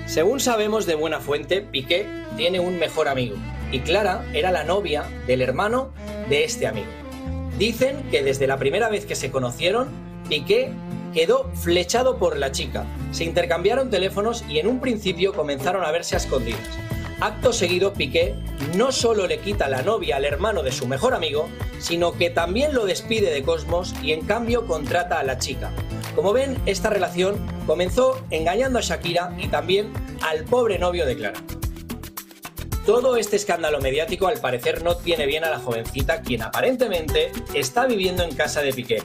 Según 0.08 0.40
sabemos 0.40 0.86
de 0.86 0.96
buena 0.96 1.20
fuente, 1.20 1.62
Piqué 1.62 2.08
tiene 2.38 2.62
un 2.62 2.80
mejor 2.80 3.10
amigo 3.10 3.36
y 3.72 3.80
Clara 3.80 4.26
era 4.34 4.52
la 4.52 4.64
novia 4.64 5.04
del 5.28 5.42
hermano 5.42 5.92
de 6.30 6.46
este 6.46 6.68
amigo. 6.68 6.88
Dicen 7.58 8.10
que 8.10 8.24
desde 8.24 8.48
la 8.48 8.58
primera 8.58 8.90
vez 8.90 9.06
que 9.06 9.16
se 9.16 9.30
conocieron, 9.30 9.90
Piqué 10.30 10.72
quedó 11.14 11.52
flechado 11.54 12.18
por 12.18 12.38
la 12.38 12.54
chica. 12.54 12.86
Se 13.12 13.26
intercambiaron 13.26 13.90
teléfonos 13.90 14.46
y 14.48 14.60
en 14.60 14.68
un 14.68 14.80
principio 14.80 15.34
comenzaron 15.34 15.84
a 15.84 15.92
verse 15.92 16.16
a 16.16 16.20
escondidas. 16.20 16.62
Acto 17.20 17.52
seguido, 17.52 17.92
Piqué 17.94 18.36
no 18.76 18.94
solo 18.94 19.28
le 19.28 19.40
quita 19.40 19.68
la 19.68 19.82
novia 19.82 20.16
al 20.16 20.26
hermano 20.26 20.64
de 20.64 20.72
su 20.72 20.88
mejor 20.88 21.14
amigo, 21.14 21.50
sino 21.80 22.14
que 22.14 22.30
también 22.30 22.74
lo 22.74 22.86
despide 22.86 23.32
de 23.32 23.44
Cosmos 23.44 23.94
y 24.02 24.14
en 24.14 24.26
cambio 24.26 24.66
contrata 24.66 25.20
a 25.20 25.24
la 25.24 25.38
chica. 25.38 25.72
Como 26.16 26.34
ven, 26.34 26.62
esta 26.66 26.90
relación 26.90 27.38
comenzó 27.66 28.22
engañando 28.32 28.80
a 28.80 28.82
Shakira 28.82 29.34
y 29.38 29.48
también 29.48 29.94
al 30.22 30.44
pobre 30.44 30.78
novio 30.78 31.06
de 31.06 31.16
Clara. 31.16 31.40
Todo 32.86 33.16
este 33.16 33.38
escándalo 33.38 33.80
mediático 33.80 34.28
al 34.28 34.40
parecer 34.40 34.84
no 34.84 34.98
tiene 34.98 35.26
bien 35.26 35.46
a 35.46 35.50
la 35.50 35.60
jovencita 35.60 36.22
quien 36.22 36.42
aparentemente 36.42 37.32
está 37.54 37.86
viviendo 37.86 38.24
en 38.24 38.36
casa 38.36 38.62
de 38.62 38.74
Piqué, 38.74 39.04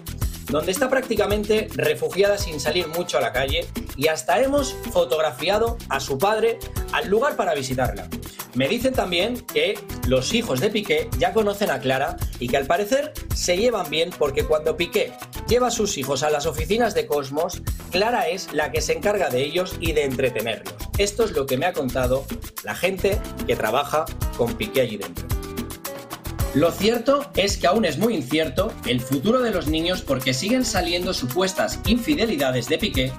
donde 0.50 0.72
está 0.72 0.88
prácticamente 0.88 1.68
refugiada 1.74 2.38
sin 2.38 2.60
salir 2.60 2.88
mucho 2.88 3.18
a 3.18 3.20
la 3.20 3.32
calle 3.32 3.66
y 3.96 4.08
hasta 4.08 4.40
hemos 4.40 4.74
fotografiado 4.92 5.76
a 5.88 6.00
su 6.00 6.18
padre 6.18 6.58
al 6.92 7.08
lugar 7.08 7.36
para 7.36 7.54
visitarla. 7.54 8.08
Me 8.54 8.68
dicen 8.68 8.94
también 8.94 9.44
que 9.52 9.78
los 10.06 10.32
hijos 10.32 10.60
de 10.60 10.70
Piqué 10.70 11.10
ya 11.18 11.34
conocen 11.34 11.70
a 11.70 11.78
Clara 11.78 12.16
y 12.38 12.48
que 12.48 12.56
al 12.56 12.66
parecer 12.66 13.12
se 13.34 13.58
llevan 13.58 13.90
bien 13.90 14.10
porque 14.16 14.44
cuando 14.44 14.76
Piqué 14.76 15.12
lleva 15.46 15.66
a 15.66 15.70
sus 15.70 15.98
hijos 15.98 16.22
a 16.22 16.30
las 16.30 16.46
oficinas 16.46 16.94
de 16.94 17.06
Cosmos, 17.06 17.60
Clara 17.90 18.28
es 18.28 18.52
la 18.54 18.72
que 18.72 18.80
se 18.80 18.94
encarga 18.94 19.28
de 19.28 19.44
ellos 19.44 19.76
y 19.78 19.92
de 19.92 20.04
entretenerlos. 20.04 20.74
Esto 20.96 21.24
es 21.24 21.32
lo 21.32 21.44
que 21.44 21.58
me 21.58 21.66
ha 21.66 21.74
contado 21.74 22.24
la 22.64 22.74
gente 22.74 23.20
que 23.46 23.56
trabaja 23.56 24.06
con 24.38 24.54
Piqué 24.54 24.80
allí 24.80 24.96
dentro. 24.96 25.25
Lo 26.56 26.72
cierto 26.72 27.30
es 27.36 27.58
que 27.58 27.66
aún 27.66 27.84
es 27.84 27.98
muy 27.98 28.14
incierto 28.14 28.72
el 28.86 29.02
futuro 29.02 29.42
de 29.42 29.50
los 29.50 29.68
niños 29.68 30.00
porque 30.00 30.32
siguen 30.32 30.64
saliendo 30.64 31.12
supuestas 31.12 31.78
infidelidades 31.84 32.66
de 32.66 32.78
Piqué 32.78 33.12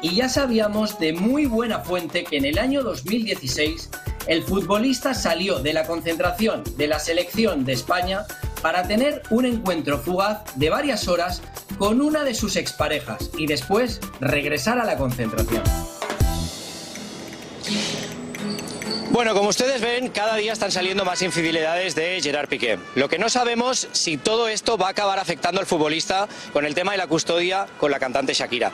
y 0.00 0.14
ya 0.14 0.30
sabíamos 0.30 0.98
de 0.98 1.12
muy 1.12 1.44
buena 1.44 1.80
fuente 1.80 2.24
que 2.24 2.38
en 2.38 2.46
el 2.46 2.58
año 2.58 2.82
2016 2.82 3.90
el 4.26 4.42
futbolista 4.42 5.12
salió 5.12 5.58
de 5.58 5.74
la 5.74 5.86
concentración 5.86 6.64
de 6.78 6.86
la 6.86 6.98
selección 6.98 7.66
de 7.66 7.74
España 7.74 8.24
para 8.62 8.88
tener 8.88 9.20
un 9.28 9.44
encuentro 9.44 9.98
fugaz 9.98 10.44
de 10.56 10.70
varias 10.70 11.08
horas 11.08 11.42
con 11.76 12.00
una 12.00 12.24
de 12.24 12.32
sus 12.32 12.56
exparejas 12.56 13.30
y 13.36 13.46
después 13.46 14.00
regresar 14.18 14.78
a 14.78 14.86
la 14.86 14.96
concentración. 14.96 15.62
Bueno, 19.18 19.34
como 19.34 19.48
ustedes 19.48 19.80
ven, 19.80 20.10
cada 20.10 20.36
día 20.36 20.52
están 20.52 20.70
saliendo 20.70 21.04
más 21.04 21.22
infidelidades 21.22 21.96
de 21.96 22.20
Gerard 22.22 22.48
Piqué. 22.48 22.78
Lo 22.94 23.08
que 23.08 23.18
no 23.18 23.28
sabemos 23.28 23.88
si 23.90 24.16
todo 24.16 24.46
esto 24.46 24.78
va 24.78 24.86
a 24.86 24.90
acabar 24.90 25.18
afectando 25.18 25.58
al 25.60 25.66
futbolista 25.66 26.28
con 26.52 26.64
el 26.64 26.72
tema 26.72 26.92
de 26.92 26.98
la 26.98 27.08
custodia 27.08 27.66
con 27.78 27.90
la 27.90 27.98
cantante 27.98 28.32
Shakira. 28.32 28.70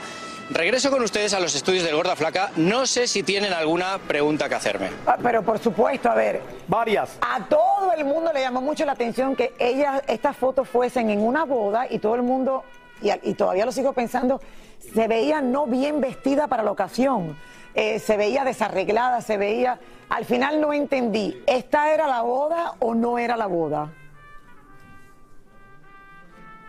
regreso 0.50 0.90
con 0.90 1.02
ustedes 1.02 1.32
a 1.32 1.40
los 1.40 1.54
estudios 1.54 1.82
del 1.82 1.94
Gorda 1.96 2.14
Flaca. 2.14 2.50
No 2.56 2.84
sé 2.84 3.06
si 3.06 3.22
tienen 3.22 3.54
alguna 3.54 3.96
pregunta 4.06 4.46
que 4.46 4.54
hacerme. 4.54 4.90
Ah, 5.06 5.16
Pero 5.22 5.42
por 5.42 5.58
supuesto, 5.58 6.10
a 6.10 6.14
ver, 6.14 6.42
Varias. 6.68 7.16
a 7.22 7.42
todo 7.48 7.94
el 7.96 8.04
mundo 8.04 8.30
le 8.30 8.42
llamó 8.42 8.60
mucho 8.60 8.84
la 8.84 8.92
atención 8.92 9.34
que 9.34 9.54
ellas, 9.58 10.02
estas 10.08 10.36
fotos 10.36 10.68
fuesen 10.68 11.08
en 11.08 11.20
una 11.22 11.46
boda 11.46 11.86
y 11.88 12.00
todo 12.00 12.16
el 12.16 12.22
mundo, 12.22 12.64
y, 13.00 13.08
y 13.30 13.32
todavía 13.32 13.64
lo 13.64 13.72
sigo 13.72 13.94
pensando, 13.94 14.42
se 14.94 15.08
veía 15.08 15.40
no 15.40 15.64
bien 15.64 16.02
vestida 16.02 16.48
para 16.48 16.62
la 16.62 16.70
ocasión, 16.70 17.34
Eh, 17.74 17.98
se 17.98 18.16
veía 18.16 18.44
desarreglada, 18.44 19.20
se 19.20 19.36
veía, 19.36 19.80
al 20.08 20.24
final 20.24 20.60
no 20.60 20.72
entendí, 20.72 21.42
¿esta 21.46 21.92
era 21.92 22.06
la 22.06 22.22
boda 22.22 22.74
o 22.78 22.94
no 22.94 23.18
era 23.18 23.36
la 23.36 23.46
boda? 23.46 23.92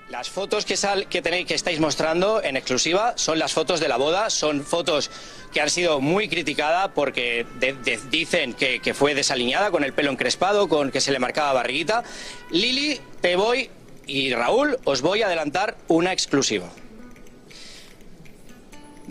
Las 0.10 0.30
fotos 0.30 0.66
que, 0.66 0.78
sal, 0.78 1.08
que 1.08 1.22
tenéis, 1.24 1.48
que 1.48 1.56
estáis 1.56 1.80
mostrando 1.80 2.42
en 2.44 2.58
exclusiva 2.58 3.14
son 3.18 3.40
las 3.40 3.54
fotos 3.54 3.80
de 3.80 3.88
la 3.88 3.98
boda, 3.98 4.30
son 4.30 4.64
fotos 4.64 5.10
que 5.52 5.62
han 5.62 5.70
sido 5.70 6.00
muy 6.00 6.28
criticadas 6.30 6.90
porque 6.94 7.46
de- 7.60 7.74
de- 7.74 8.00
dicen 8.12 8.54
que, 8.54 8.80
que 8.82 8.94
fue 8.94 9.16
desaliñada, 9.16 9.72
con 9.72 9.84
el 9.84 9.94
pelo 9.94 10.12
encrespado, 10.12 10.70
con 10.70 10.92
que 10.92 11.02
se 11.02 11.12
le 11.12 11.18
marcaba 11.18 11.54
barriguita. 11.54 12.04
Lili, 12.52 13.00
te 13.20 13.36
voy, 13.36 13.70
y 14.06 14.32
Raúl, 14.34 14.78
os 14.86 15.02
voy 15.02 15.24
a 15.24 15.26
adelantar 15.26 15.76
una 15.88 16.14
exclusiva. 16.14 16.68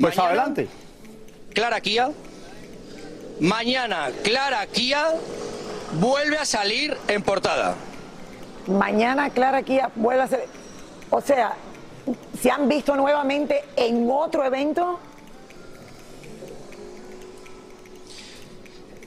Pues 0.00 0.16
Mañana- 0.16 0.28
adelante. 0.28 0.68
Clara 1.54 1.80
Kia. 1.80 2.10
Mañana 3.40 4.10
Clara 4.22 4.66
Kia 4.66 5.14
vuelve 6.00 6.36
a 6.36 6.44
salir 6.44 6.96
en 7.08 7.22
portada. 7.22 7.76
Mañana 8.66 9.30
Clara 9.30 9.58
aquí 9.58 9.78
vuelve 9.94 10.22
a 10.22 10.28
ser, 10.28 10.46
o 11.10 11.20
sea, 11.20 11.54
¿se 12.40 12.50
han 12.50 12.68
visto 12.68 12.96
nuevamente 12.96 13.62
en 13.76 14.08
otro 14.10 14.44
evento? 14.44 14.98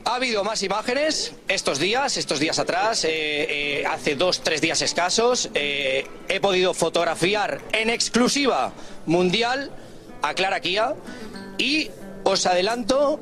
Ha 0.06 0.16
habido 0.16 0.44
más 0.44 0.63
imágenes 0.63 1.34
estos 1.50 1.80
días, 1.80 2.16
estos 2.16 2.39
días 2.39 2.60
atrás, 2.60 3.04
eh, 3.04 3.10
eh, 3.82 3.86
hace 3.86 4.16
dos, 4.16 4.42
tres 4.42 4.62
días 4.62 4.82
escasos. 4.82 5.50
eh, 5.54 6.08
he 6.30 6.39
podido 6.39 6.74
fotografiar 6.74 7.60
en 7.74 7.89
exclusiva 7.89 8.72
mundial 9.06 9.70
a 10.22 10.34
Clara 10.34 10.62
Kia 10.62 10.94
y 11.58 11.89
os 12.28 12.46
adelanto, 12.46 13.20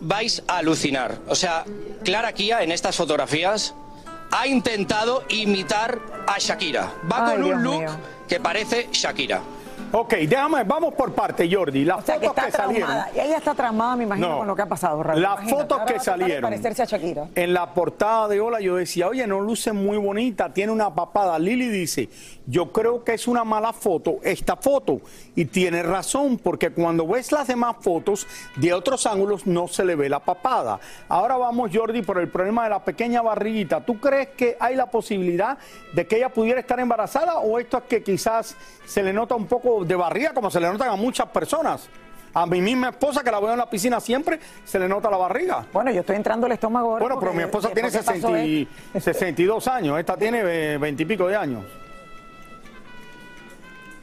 vais 0.00 0.42
a 0.48 0.58
alucinar. 0.58 1.18
O 1.28 1.34
sea, 1.34 1.64
Clara 2.04 2.32
Kia 2.32 2.62
en 2.62 2.72
estas 2.72 2.96
fotografías 2.96 3.74
ha 4.32 4.46
intentado 4.46 5.22
imitar 5.28 5.98
a 6.26 6.38
Shakira. 6.38 6.92
Va 7.10 7.26
Ay, 7.26 7.32
con 7.36 7.44
Dios 7.44 7.56
un 7.56 7.62
look 7.62 7.80
mío. 7.80 7.96
que 8.28 8.40
parece 8.40 8.88
Shakira. 8.92 9.40
Ok, 9.92 10.14
déjame, 10.28 10.64
vamos 10.64 10.94
por 10.94 11.12
parte, 11.14 11.48
Jordi. 11.50 11.84
Las 11.84 11.98
O 11.98 12.02
sea, 12.02 12.18
que 12.18 12.26
fotos 12.26 12.44
está 12.44 12.58
que 12.58 12.64
salieron. 12.64 12.96
ella 13.14 13.36
está 13.38 13.54
traumada, 13.54 13.96
me 13.96 14.04
imagino, 14.04 14.28
No. 14.28 14.38
con 14.38 14.46
lo 14.46 14.56
que 14.56 14.62
ha 14.62 14.66
pasado, 14.66 15.02
Raúl. 15.02 15.22
Las 15.22 15.32
Imagínate, 15.34 15.56
fotos 15.62 15.78
ahora 15.80 15.92
que 15.94 16.00
salieron. 16.00 16.42
parecerse 16.42 16.82
a 16.82 16.84
Shakira. 16.86 17.28
En 17.34 17.54
la 17.54 17.72
portada 17.72 18.28
de 18.28 18.40
Hola 18.40 18.60
yo 18.60 18.76
decía, 18.76 19.08
oye, 19.08 19.26
no 19.26 19.40
luce 19.40 19.72
muy 19.72 19.96
bonita, 19.96 20.52
tiene 20.52 20.72
una 20.72 20.94
papada. 20.94 21.38
Lili 21.38 21.68
dice, 21.68 22.08
yo 22.46 22.72
creo 22.72 23.04
que 23.04 23.14
es 23.14 23.26
una 23.28 23.44
mala 23.44 23.72
foto 23.72 24.16
esta 24.22 24.56
foto. 24.56 25.00
Y 25.34 25.46
tiene 25.46 25.82
razón, 25.82 26.38
porque 26.38 26.70
cuando 26.70 27.06
ves 27.06 27.32
las 27.32 27.46
demás 27.46 27.76
fotos 27.80 28.26
de 28.56 28.72
otros 28.74 29.06
ángulos 29.06 29.46
no 29.46 29.68
se 29.68 29.84
le 29.84 29.94
ve 29.94 30.08
la 30.08 30.20
papada. 30.20 30.78
Ahora 31.08 31.36
vamos, 31.36 31.70
Jordi, 31.72 32.02
por 32.02 32.18
el 32.18 32.28
problema 32.28 32.64
de 32.64 32.70
la 32.70 32.84
pequeña 32.84 33.22
barriguita. 33.22 33.84
¿Tú 33.84 33.98
crees 34.00 34.28
que 34.36 34.56
hay 34.60 34.74
la 34.74 34.86
posibilidad 34.90 35.58
de 35.94 36.06
que 36.06 36.16
ella 36.16 36.28
pudiera 36.30 36.60
estar 36.60 36.78
embarazada 36.80 37.38
o 37.38 37.58
esto 37.58 37.78
es 37.78 37.84
que 37.84 38.02
quizás 38.02 38.56
se 38.84 39.02
le 39.02 39.12
nota 39.12 39.34
un 39.34 39.46
poco 39.46 39.75
de 39.84 39.94
barriga 39.96 40.32
como 40.32 40.50
se 40.50 40.60
le 40.60 40.68
notan 40.68 40.88
a 40.88 40.96
muchas 40.96 41.26
personas? 41.28 41.88
A 42.34 42.44
mi 42.44 42.60
misma 42.60 42.90
esposa, 42.90 43.22
que 43.24 43.30
la 43.30 43.40
veo 43.40 43.52
en 43.52 43.58
la 43.58 43.70
piscina 43.70 43.98
siempre, 43.98 44.38
se 44.64 44.78
le 44.78 44.86
nota 44.88 45.08
la 45.10 45.16
barriga. 45.16 45.64
Bueno, 45.72 45.90
yo 45.90 46.00
estoy 46.00 46.16
entrando 46.16 46.44
al 46.46 46.52
estómago 46.52 46.90
ahora. 46.92 47.02
Bueno, 47.06 47.18
pero 47.18 47.32
mi 47.32 47.42
esposa 47.42 47.70
tiene 47.70 47.90
después 47.90 48.04
que 48.16 48.20
pasó 48.20 48.34
60 48.34 48.44
y- 48.46 48.68
esto- 48.92 49.00
62 49.12 49.68
años, 49.68 49.98
esta 49.98 50.16
tiene 50.18 50.42
eh, 50.44 50.76
20 50.78 51.02
y 51.02 51.06
pico 51.06 51.26
de 51.28 51.36
años. 51.36 51.64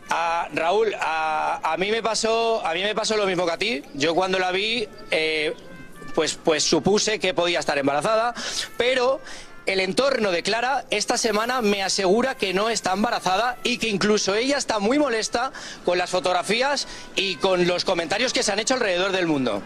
A 0.09 0.47
Raúl, 0.53 0.93
a, 0.99 1.59
a 1.73 1.77
mí 1.77 1.89
me 1.91 2.01
pasó, 2.03 2.65
a 2.65 2.73
mí 2.73 2.81
me 2.83 2.93
pasó 2.93 3.15
lo 3.17 3.25
mismo 3.25 3.45
que 3.45 3.51
a 3.51 3.57
ti. 3.57 3.83
Yo 3.93 4.13
cuando 4.13 4.37
la 4.37 4.51
vi, 4.51 4.87
eh, 5.11 5.55
pues, 6.13 6.35
pues 6.35 6.63
supuse 6.63 7.19
que 7.19 7.33
podía 7.33 7.59
estar 7.59 7.77
embarazada, 7.77 8.33
pero 8.77 9.21
el 9.65 9.79
entorno 9.79 10.32
de 10.32 10.43
Clara 10.43 10.84
esta 10.89 11.17
semana 11.17 11.62
me 11.62 11.84
asegura 11.84 12.36
que 12.36 12.53
no 12.53 12.70
está 12.70 12.93
embarazada 12.93 13.58
y 13.63 13.77
que 13.77 13.88
incluso 13.89 14.36
ella 14.36 14.58
está 14.58 14.79
muy 14.79 15.00
molesta 15.00 15.51
con 15.86 15.98
las 15.98 16.10
fotografías 16.10 16.88
y 17.15 17.36
con 17.38 17.65
los 17.67 17.86
comentarios 17.86 18.34
que 18.34 18.43
se 18.43 18.51
han 18.51 18.60
hecho 18.60 18.74
alrededor 18.74 19.12
del 19.12 19.27
mundo. 19.27 19.62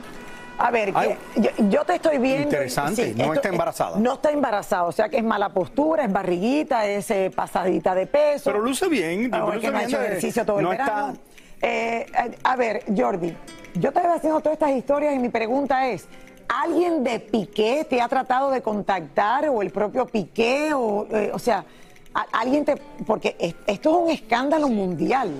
A 0.59 0.71
ver, 0.71 0.91
que 0.91 1.17
yo, 1.35 1.51
yo 1.69 1.83
te 1.83 1.95
estoy 1.95 2.17
viendo. 2.17 2.43
interesante, 2.43 3.13
no 3.15 3.33
está 3.33 3.49
embarazada. 3.49 3.97
No 3.99 4.13
está 4.15 4.31
embarazada, 4.31 4.83
o 4.85 4.91
sea 4.91 5.07
que 5.07 5.17
es 5.17 5.23
mala 5.23 5.49
postura, 5.49 6.03
es 6.03 6.11
barriguita, 6.11 6.87
es 6.87 7.11
eh, 7.11 7.31
pasadita 7.33 7.93
de 7.93 8.07
peso. 8.07 8.45
Pero 8.45 8.61
luce 8.63 8.87
bien, 8.87 9.29
Ah, 9.33 9.39
luce 9.53 9.59
que 9.59 9.71
no 9.71 9.77
ha 9.77 9.81
bien 9.81 9.89
hecho 9.89 10.01
ejercicio 10.01 10.45
todo 10.45 10.61
no 10.61 10.71
el 10.71 10.77
verano. 10.79 11.17
Eh, 11.61 12.05
eh, 12.11 12.37
a 12.43 12.55
ver, 12.55 12.83
Jordi, 12.95 13.35
yo 13.75 13.91
te 13.91 13.99
voy 13.99 14.11
haciendo 14.15 14.39
todas 14.41 14.53
estas 14.53 14.71
historias 14.71 15.13
y 15.15 15.19
mi 15.19 15.29
pregunta 15.29 15.87
es, 15.89 16.05
¿alguien 16.47 17.03
de 17.03 17.19
Piqué 17.19 17.85
te 17.89 18.01
ha 18.01 18.07
tratado 18.07 18.51
de 18.51 18.61
contactar 18.61 19.49
o 19.49 19.61
el 19.61 19.69
propio 19.71 20.05
Piqué? 20.05 20.73
O, 20.73 21.07
eh, 21.11 21.31
o 21.33 21.39
sea, 21.39 21.65
alguien 22.31 22.65
te... 22.65 22.75
Porque 23.05 23.35
es- 23.39 23.55
esto 23.67 23.89
es 23.91 23.95
un 24.05 24.09
escándalo 24.11 24.67
mundial. 24.69 25.31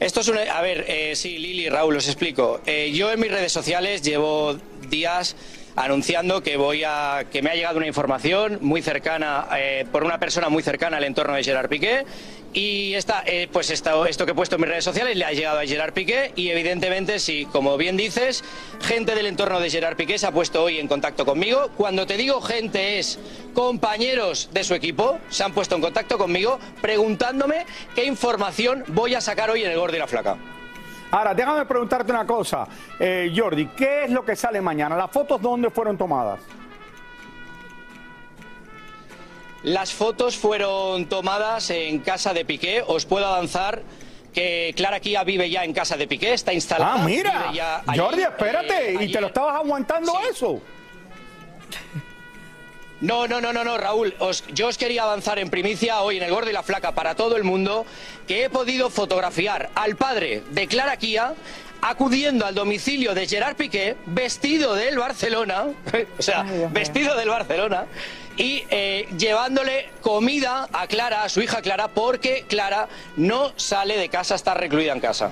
Esto 0.00 0.20
es 0.20 0.28
una... 0.28 0.40
A 0.42 0.60
ver, 0.62 0.84
eh, 0.88 1.14
sí, 1.16 1.38
Lili, 1.38 1.68
Raúl, 1.68 1.96
os 1.96 2.06
explico. 2.06 2.60
Eh, 2.66 2.92
yo 2.92 3.10
en 3.12 3.20
mis 3.20 3.30
redes 3.30 3.52
sociales 3.52 4.02
llevo 4.02 4.56
días 4.88 5.36
anunciando 5.76 6.42
que 6.42 6.56
voy 6.56 6.84
a 6.84 7.26
que 7.30 7.42
me 7.42 7.50
ha 7.50 7.54
llegado 7.54 7.78
una 7.78 7.86
información 7.86 8.58
muy 8.60 8.82
cercana 8.82 9.48
eh, 9.56 9.86
por 9.90 10.04
una 10.04 10.18
persona 10.18 10.48
muy 10.48 10.62
cercana 10.62 10.98
al 10.98 11.04
entorno 11.04 11.34
de 11.34 11.42
Gerard 11.42 11.68
Piqué 11.68 12.04
y 12.52 12.94
esta, 12.94 13.24
eh, 13.26 13.48
pues 13.52 13.70
esto 13.70 14.04
que 14.24 14.30
he 14.30 14.34
puesto 14.34 14.54
en 14.54 14.60
mis 14.60 14.70
redes 14.70 14.84
sociales 14.84 15.16
le 15.16 15.24
ha 15.24 15.32
llegado 15.32 15.58
a 15.58 15.66
Gerard 15.66 15.92
Piqué 15.92 16.32
y 16.36 16.50
evidentemente 16.50 17.18
sí, 17.18 17.46
como 17.50 17.76
bien 17.76 17.96
dices, 17.96 18.44
gente 18.80 19.16
del 19.16 19.26
entorno 19.26 19.58
de 19.58 19.68
Gerard 19.68 19.96
Piqué 19.96 20.18
se 20.18 20.28
ha 20.28 20.32
puesto 20.32 20.62
hoy 20.62 20.78
en 20.78 20.86
contacto 20.86 21.26
conmigo. 21.26 21.70
Cuando 21.76 22.06
te 22.06 22.16
digo 22.16 22.40
gente 22.40 23.00
es 23.00 23.18
compañeros 23.54 24.50
de 24.52 24.62
su 24.62 24.74
equipo, 24.74 25.18
se 25.30 25.42
han 25.42 25.52
puesto 25.52 25.74
en 25.74 25.82
contacto 25.82 26.16
conmigo 26.16 26.60
preguntándome 26.80 27.66
qué 27.96 28.04
información 28.04 28.84
voy 28.88 29.14
a 29.14 29.20
sacar 29.20 29.50
hoy 29.50 29.64
en 29.64 29.72
el 29.72 29.78
Gordo 29.78 29.96
y 29.96 29.98
la 29.98 30.06
Flaca. 30.06 30.53
Ahora, 31.14 31.32
déjame 31.32 31.64
preguntarte 31.64 32.10
una 32.10 32.26
cosa, 32.26 32.66
eh, 32.98 33.32
Jordi, 33.34 33.66
¿qué 33.66 34.04
es 34.06 34.10
lo 34.10 34.24
que 34.24 34.34
sale 34.34 34.60
mañana? 34.60 34.96
¿Las 34.96 35.12
fotos 35.12 35.40
dónde 35.40 35.70
fueron 35.70 35.96
tomadas? 35.96 36.40
Las 39.62 39.92
fotos 39.92 40.36
fueron 40.36 41.06
tomadas 41.06 41.70
en 41.70 42.00
casa 42.00 42.34
de 42.34 42.44
Piqué. 42.44 42.82
Os 42.84 43.06
puedo 43.06 43.24
avanzar 43.26 43.80
que 44.32 44.74
Clara 44.76 44.98
Kia 44.98 45.22
vive 45.22 45.48
ya 45.48 45.62
en 45.62 45.72
casa 45.72 45.96
de 45.96 46.08
Piqué, 46.08 46.32
está 46.34 46.52
instalada. 46.52 46.94
Ah, 46.96 47.04
mira, 47.04 47.50
allí, 47.86 47.98
Jordi, 48.00 48.22
espérate, 48.22 48.94
eh, 48.94 49.04
¿y 49.04 49.12
te 49.12 49.20
lo 49.20 49.28
estabas 49.28 49.54
aguantando 49.54 50.10
Sí. 50.10 50.18
eso? 50.32 50.60
No, 53.04 53.28
no, 53.28 53.38
no, 53.38 53.52
no, 53.52 53.64
no, 53.64 53.76
Raúl. 53.76 54.14
os- 54.18 54.44
yo 54.54 54.68
os 54.68 54.78
quería 54.78 55.02
avanzar 55.02 55.38
en 55.38 55.50
primicia 55.50 56.00
hoy 56.00 56.16
en 56.16 56.22
el 56.22 56.30
Gordo 56.30 56.48
y 56.48 56.54
la 56.54 56.62
Flaca 56.62 56.92
para 56.92 57.14
todo 57.14 57.36
el 57.36 57.44
mundo 57.44 57.84
que 58.26 58.44
he 58.44 58.50
podido 58.50 58.88
fotografiar 58.88 59.68
al 59.74 59.96
padre 59.96 60.42
de 60.52 60.66
Clara 60.66 60.96
Kia 60.96 61.34
acudiendo 61.82 62.46
al 62.46 62.54
domicilio 62.54 63.12
de 63.14 63.26
Gerard 63.26 63.56
Piqué 63.56 63.96
vestido 64.06 64.74
del 64.74 64.96
Barcelona, 64.98 65.66
o 66.18 66.22
sea, 66.22 66.46
Ay, 66.48 66.66
vestido 66.70 67.14
del 67.14 67.28
Barcelona 67.28 67.84
y 68.38 68.64
eh, 68.70 69.06
llevándole 69.18 69.90
comida 70.00 70.66
a 70.72 70.86
Clara, 70.86 71.24
a 71.24 71.28
su 71.28 71.42
hija 71.42 71.60
Clara, 71.60 71.88
porque 71.88 72.46
Clara 72.48 72.88
no 73.16 73.52
sale 73.56 73.98
de 73.98 74.08
casa, 74.08 74.34
está 74.34 74.54
recluida 74.54 74.92
en 74.94 75.00
casa. 75.00 75.30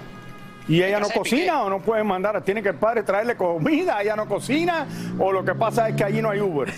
¿Y 0.69 0.83
ella 0.83 1.00
no 1.00 1.09
cocina 1.09 1.62
o 1.64 1.71
no 1.71 1.81
puede 1.81 2.05
mandar? 2.05 2.43
¿Tiene 2.45 2.62
que 2.62 2.69
el 2.69 2.75
padre 2.76 3.02
traerle 3.02 3.35
comida? 3.35 4.00
¿Ella 4.02 4.14
no 4.14 4.29
cocina? 4.29 4.87
¿O 5.19 5.33
lo 5.33 5.43
que 5.45 5.55
pasa 5.55 5.88
es 5.88 5.97
que 5.97 6.05
allí 6.05 6.21
no 6.21 6.29
hay 6.31 6.41
Uber? 6.41 6.73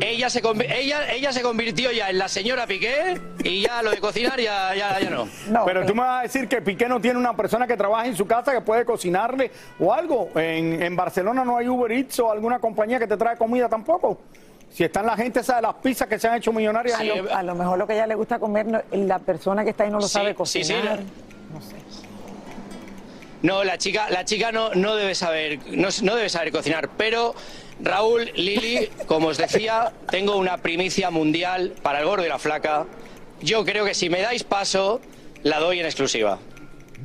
Ella 0.00 0.28
se, 0.30 0.42
ella, 0.76 1.12
ella 1.12 1.32
se 1.32 1.42
convirtió 1.42 1.92
ya 1.92 2.10
en 2.10 2.18
la 2.18 2.26
señora 2.26 2.66
Piqué 2.66 3.20
y 3.44 3.60
ya 3.62 3.82
lo 3.82 3.90
de 3.92 3.98
cocinar 3.98 4.40
ya, 4.40 4.74
ya, 4.74 4.98
ya 4.98 5.10
no. 5.10 5.28
No, 5.48 5.64
Pero 5.64 5.86
tú 5.86 5.94
me 5.94 6.00
vas 6.00 6.20
a 6.20 6.22
decir 6.22 6.48
que 6.48 6.60
Piqué 6.60 6.88
no 6.88 7.00
tiene 7.00 7.18
una 7.20 7.36
persona 7.36 7.68
que 7.68 7.76
trabaja 7.76 8.06
en 8.06 8.16
su 8.16 8.26
casa 8.26 8.52
que 8.52 8.60
puede 8.62 8.84
cocinarle 8.84 9.52
o 9.78 9.92
algo. 9.92 10.30
En, 10.34 10.82
en 10.82 10.96
Barcelona 10.96 11.44
no 11.44 11.56
hay 11.56 11.68
Uber 11.68 11.92
Eats 11.92 12.18
o 12.18 12.32
alguna 12.32 12.58
compañía 12.58 12.98
que 12.98 13.06
te 13.06 13.16
trae 13.16 13.36
comida 13.36 13.68
tampoco. 13.68 14.18
Si 14.72 14.82
están 14.82 15.06
la 15.06 15.16
gente 15.16 15.38
esa 15.40 15.56
de 15.56 15.62
las 15.62 15.74
pizzas 15.74 16.08
que 16.08 16.18
se 16.18 16.26
han 16.26 16.36
hecho 16.36 16.52
millonarias. 16.52 16.98
a, 16.98 17.02
Sí, 17.02 17.08
lo, 17.14 17.32
a 17.32 17.42
lo 17.44 17.54
mejor 17.54 17.78
lo 17.78 17.86
que 17.86 17.92
a 17.92 17.96
ella 17.96 18.06
le 18.08 18.14
gusta 18.16 18.40
comer, 18.40 18.66
no- 18.66 18.82
la 18.90 19.18
persona 19.20 19.62
que 19.62 19.70
está 19.70 19.84
ahí 19.84 19.90
no 19.90 19.98
lo 20.00 20.06
Sí, 20.08 20.14
sabe 20.14 20.34
sí, 20.44 20.64
sí, 20.64 20.72
cocinar. 20.72 20.98
no. 20.98 21.06
No, 23.42 23.64
la 23.64 23.76
chica, 23.76 24.08
la 24.10 24.24
chica 24.24 24.52
no, 24.52 24.70
no 24.74 24.94
debe 24.94 25.14
saber, 25.16 25.58
no, 25.72 25.88
no 26.02 26.14
debe 26.14 26.28
saber 26.28 26.52
cocinar, 26.52 26.88
pero 26.96 27.34
Raúl, 27.82 28.30
Lili, 28.36 28.88
como 29.06 29.28
os 29.28 29.38
decía, 29.38 29.92
tengo 30.08 30.36
una 30.36 30.58
primicia 30.58 31.10
mundial 31.10 31.74
para 31.82 31.98
el 31.98 32.06
gordo 32.06 32.24
y 32.24 32.28
la 32.28 32.38
flaca. 32.38 32.86
yo 33.40 33.64
creo 33.64 33.84
que 33.84 33.94
si 33.94 34.08
me 34.08 34.20
dais 34.20 34.44
paso, 34.44 35.00
la 35.42 35.58
doy 35.58 35.80
en 35.80 35.86
exclusiva. 35.86 36.38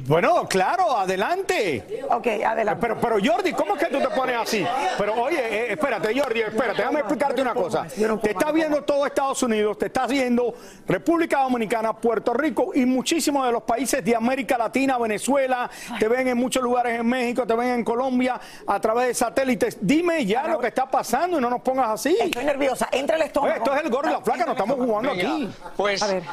Bueno, 0.07 0.47
claro, 0.47 0.97
adelante. 0.97 2.01
Ok, 2.09 2.27
adelante. 2.45 2.79
Pero, 2.79 2.97
pero 2.97 3.17
Jordi, 3.21 3.51
¿cómo 3.51 3.75
es 3.75 3.83
que 3.83 3.91
tú 3.91 3.99
te 3.99 4.07
pones 4.07 4.37
así? 4.37 4.65
Pero 4.97 5.13
oye, 5.15 5.37
eh, 5.37 5.73
espérate, 5.73 6.17
Jordi, 6.17 6.39
espérate, 6.41 6.77
déjame 6.77 6.99
explicarte 6.99 7.41
una 7.41 7.53
cosa. 7.53 7.85
Te 8.21 8.31
está 8.31 8.53
viendo 8.53 8.81
todo 8.83 9.05
Estados 9.05 9.43
Unidos, 9.43 9.77
te 9.77 9.87
estás 9.87 10.07
viendo 10.07 10.53
República 10.87 11.41
Dominicana, 11.41 11.91
Puerto 11.91 12.33
Rico 12.33 12.71
y 12.73 12.85
muchísimos 12.85 13.45
de 13.47 13.51
los 13.51 13.63
países 13.63 14.03
de 14.03 14.15
América 14.15 14.57
Latina, 14.57 14.97
Venezuela, 14.97 15.69
te 15.99 16.07
ven 16.07 16.29
en 16.29 16.37
muchos 16.37 16.63
lugares 16.63 16.97
en 16.97 17.05
México, 17.05 17.45
te 17.45 17.53
ven 17.53 17.67
en 17.67 17.83
Colombia 17.83 18.39
a 18.65 18.79
través 18.79 19.07
de 19.07 19.13
satélites. 19.13 19.77
Dime 19.81 20.25
ya 20.25 20.47
lo 20.47 20.57
que 20.59 20.67
está 20.67 20.89
pasando 20.89 21.37
y 21.37 21.41
no 21.41 21.49
nos 21.49 21.61
pongas 21.61 21.89
así. 21.89 22.17
Estoy 22.17 22.45
nerviosa, 22.45 22.87
entra 22.93 23.17
el 23.17 23.23
estómago. 23.23 23.55
Esto 23.55 23.75
es 23.75 23.83
el 23.83 23.89
gordo 23.89 24.09
y 24.09 24.13
la 24.13 24.21
flaca, 24.21 24.45
no 24.45 24.51
estamos 24.53 24.77
jugando 24.77 25.11
aquí. 25.11 25.49
Pues, 25.75 26.01
A 26.01 26.07
ver. 26.07 26.23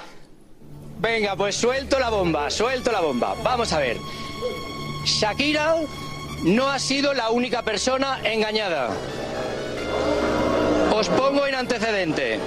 Venga, 1.04 1.36
pues 1.36 1.54
suelto 1.56 1.98
la 1.98 2.08
bomba, 2.08 2.50
suelto 2.50 2.90
la 2.90 3.00
bomba. 3.00 3.34
Vamos 3.42 3.72
a 3.72 3.78
ver. 3.78 3.98
Shakira 5.04 5.76
no 6.42 6.70
ha 6.70 6.78
sido 6.78 7.12
la 7.12 7.28
única 7.30 7.62
persona 7.62 8.20
engañada. 8.24 8.88
Os 10.94 11.08
pongo 11.10 11.46
en 11.46 11.54
antecedente. 11.54 12.40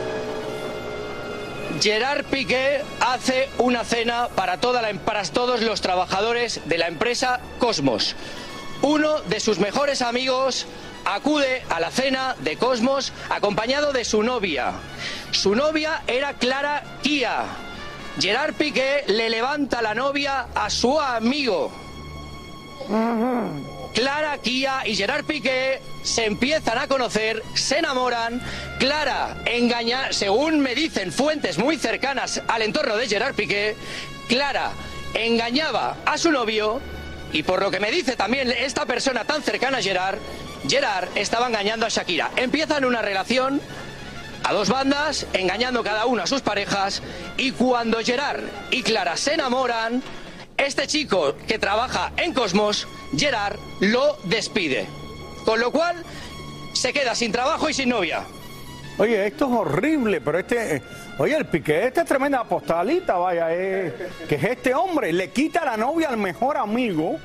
Gerard 1.80 2.26
Piqué 2.26 2.82
hace 3.00 3.50
una 3.60 3.84
cena 3.84 4.30
para, 4.36 4.56
la- 4.58 4.94
para 5.06 5.24
todos 5.24 5.62
los 5.62 5.82
trabajadores 5.82 6.62
de 6.66 6.78
la 6.80 6.88
empresa 6.88 7.40
Cosmos. 7.60 8.16
Uno 8.82 9.20
de 9.22 9.40
sus 9.40 9.60
mejores 9.60 10.02
amigos 10.02 10.66
acude 11.06 11.62
a 11.70 11.80
la 11.80 11.92
cena 11.92 12.36
de 12.40 12.58
Cosmos 12.58 13.14
acompañado 13.30 13.94
de 13.94 14.04
su 14.06 14.24
novia. 14.24 14.74
Su 15.32 15.54
novia 15.56 16.02
era 16.08 16.34
Clara 16.34 16.84
Kia. 17.04 17.44
Gerard 18.20 18.56
Piqué 18.56 19.04
le 19.08 19.30
levanta 19.30 19.82
la 19.82 19.94
novia 19.94 20.48
a 20.56 20.70
su 20.70 21.00
amigo. 21.00 21.72
Clara, 23.94 24.38
Kia 24.40 24.88
y 24.88 24.96
Gerard 24.96 25.26
Piqué 25.26 25.82
se 26.04 26.26
empiezan 26.26 26.78
a 26.80 26.88
conocer, 26.88 27.44
se 27.54 27.80
enamoran. 27.80 28.42
Clara 28.80 29.38
engaña, 29.46 30.14
según 30.14 30.60
me 30.60 30.74
dicen 30.74 31.12
fuentes 31.12 31.58
muy 31.58 31.78
cercanas 31.78 32.42
al 32.48 32.64
entorno 32.64 32.96
de 32.98 33.08
Gerard 33.08 33.36
Piqué, 33.36 33.76
Clara 34.28 34.72
engañaba 35.14 35.98
a 36.06 36.18
su 36.18 36.32
novio 36.32 36.82
y 37.34 37.44
por 37.44 37.62
lo 37.62 37.70
que 37.70 37.80
me 37.80 37.92
dice 37.92 38.16
también 38.16 38.52
esta 38.52 38.86
persona 38.86 39.26
tan 39.26 39.44
cercana 39.44 39.78
a 39.78 39.82
Gerard, 39.82 40.18
Gerard 40.68 41.10
estaba 41.16 41.48
engañando 41.48 41.86
a 41.86 41.90
Shakira. 41.90 42.32
Empiezan 42.36 42.84
una 42.84 43.02
relación 43.02 43.62
a 44.44 44.54
dos 44.54 44.70
bandas, 44.70 45.28
engañando 45.34 45.84
cada 45.84 46.06
uno 46.06 46.24
a 46.24 46.28
sus 46.28 46.42
parejas, 46.42 47.02
y 47.38 47.52
cuando 47.52 48.00
Gerard 48.00 48.44
y 48.72 48.84
Clara 48.84 49.18
se 49.18 49.34
enamoran, 49.34 50.02
este 50.58 50.88
chico 50.88 51.36
que 51.48 51.60
trabaja 51.60 52.12
en 52.18 52.34
Cosmos, 52.34 52.88
Gerard, 53.16 53.58
lo 53.80 54.18
despide. 54.24 54.86
Con 55.46 55.60
lo 55.60 55.72
cual, 55.72 56.04
se 56.74 56.94
queda 56.94 57.16
sin 57.16 57.32
trabajo 57.32 57.70
y 57.70 57.74
sin 57.74 57.90
novia. 57.90 58.24
Oye, 58.98 59.28
esto 59.28 59.46
es 59.46 59.52
horrible, 59.52 60.22
pero 60.22 60.40
este, 60.40 60.82
oye, 61.20 61.36
el 61.36 61.46
Piqué, 61.46 61.86
este 61.86 62.02
es 62.02 62.06
tremenda 62.08 62.44
postalita, 62.44 63.16
vaya, 63.18 63.48
eh, 63.52 64.10
que 64.28 64.36
es 64.36 64.44
este 64.44 64.74
hombre, 64.74 65.14
le 65.14 65.30
quita 65.30 65.64
la 65.64 65.78
novia 65.78 66.10
al 66.10 66.18
mejor 66.18 66.58
amigo, 66.58 67.20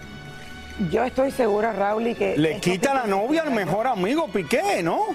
Yo 0.90 1.04
estoy 1.04 1.31
segura, 1.31 1.73
Raúl, 1.73 2.09
y 2.09 2.14
que... 2.14 2.37
le 2.37 2.59
quita 2.61 2.95
la 2.95 3.07
novia 3.07 3.42
al 3.42 3.52
mejor 3.52 3.87
amigo 3.87 4.28
Piqué, 4.28 4.83
¿no? 4.83 5.07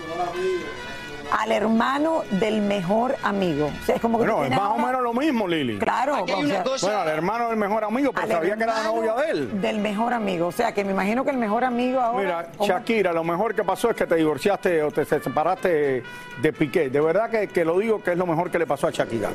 Al 1.32 1.52
hermano 1.52 2.24
del 2.32 2.62
mejor 2.62 3.16
amigo. 3.24 3.68
O 3.82 3.86
sea, 3.86 3.96
es 3.96 4.02
como 4.02 4.18
que 4.18 4.26
Bueno, 4.26 4.46
es 4.46 4.50
más 4.52 4.70
o 4.72 4.78
menos 4.78 5.02
lo 5.02 5.14
mismo, 5.14 5.48
Lili. 5.48 5.78
Claro, 5.78 6.16
Aquí 6.16 6.32
hay 6.32 6.42
o 6.42 6.46
una 6.46 6.54
sea, 6.56 6.64
cosa- 6.64 6.88
Bueno, 6.88 7.02
al 7.02 7.08
hermano 7.10 7.50
del 7.50 7.58
mejor 7.58 7.84
amigo, 7.84 8.12
pero 8.14 8.28
sabía 8.28 8.56
que 8.56 8.64
era 8.64 8.74
la 8.76 8.84
novia 8.84 9.14
de 9.16 9.32
él. 9.32 9.62
Del 9.62 9.80
mejor 9.80 10.14
amigo. 10.14 10.48
O 10.48 10.52
sea, 10.52 10.72
que 10.74 10.84
me 10.86 10.92
imagino 10.92 11.24
que 11.26 11.32
el 11.32 11.38
mejor 11.38 11.64
amigo 11.66 12.00
ahora... 12.00 12.20
Mira, 12.22 12.48
¿cómo? 12.58 12.68
Shakira, 12.70 13.12
lo 13.14 13.24
mejor 13.24 13.54
que 13.56 13.64
pasó 13.64 13.90
es 13.90 13.96
que 13.98 14.06
te 14.08 14.16
divorciaste 14.16 14.82
o 14.84 14.92
te 14.92 15.04
separaste 15.06 16.04
de 16.42 16.54
Piqué. 16.54 16.90
De 16.90 17.02
verdad 17.02 17.30
que, 17.30 17.48
que 17.50 17.66
lo 17.66 17.78
digo 17.80 18.02
que 18.02 18.12
es 18.12 18.18
lo 18.18 18.26
mejor 18.26 18.50
que 18.50 18.60
le 18.60 18.66
pasó 18.66 18.88
a 18.88 18.92
Shakira. 18.92 19.30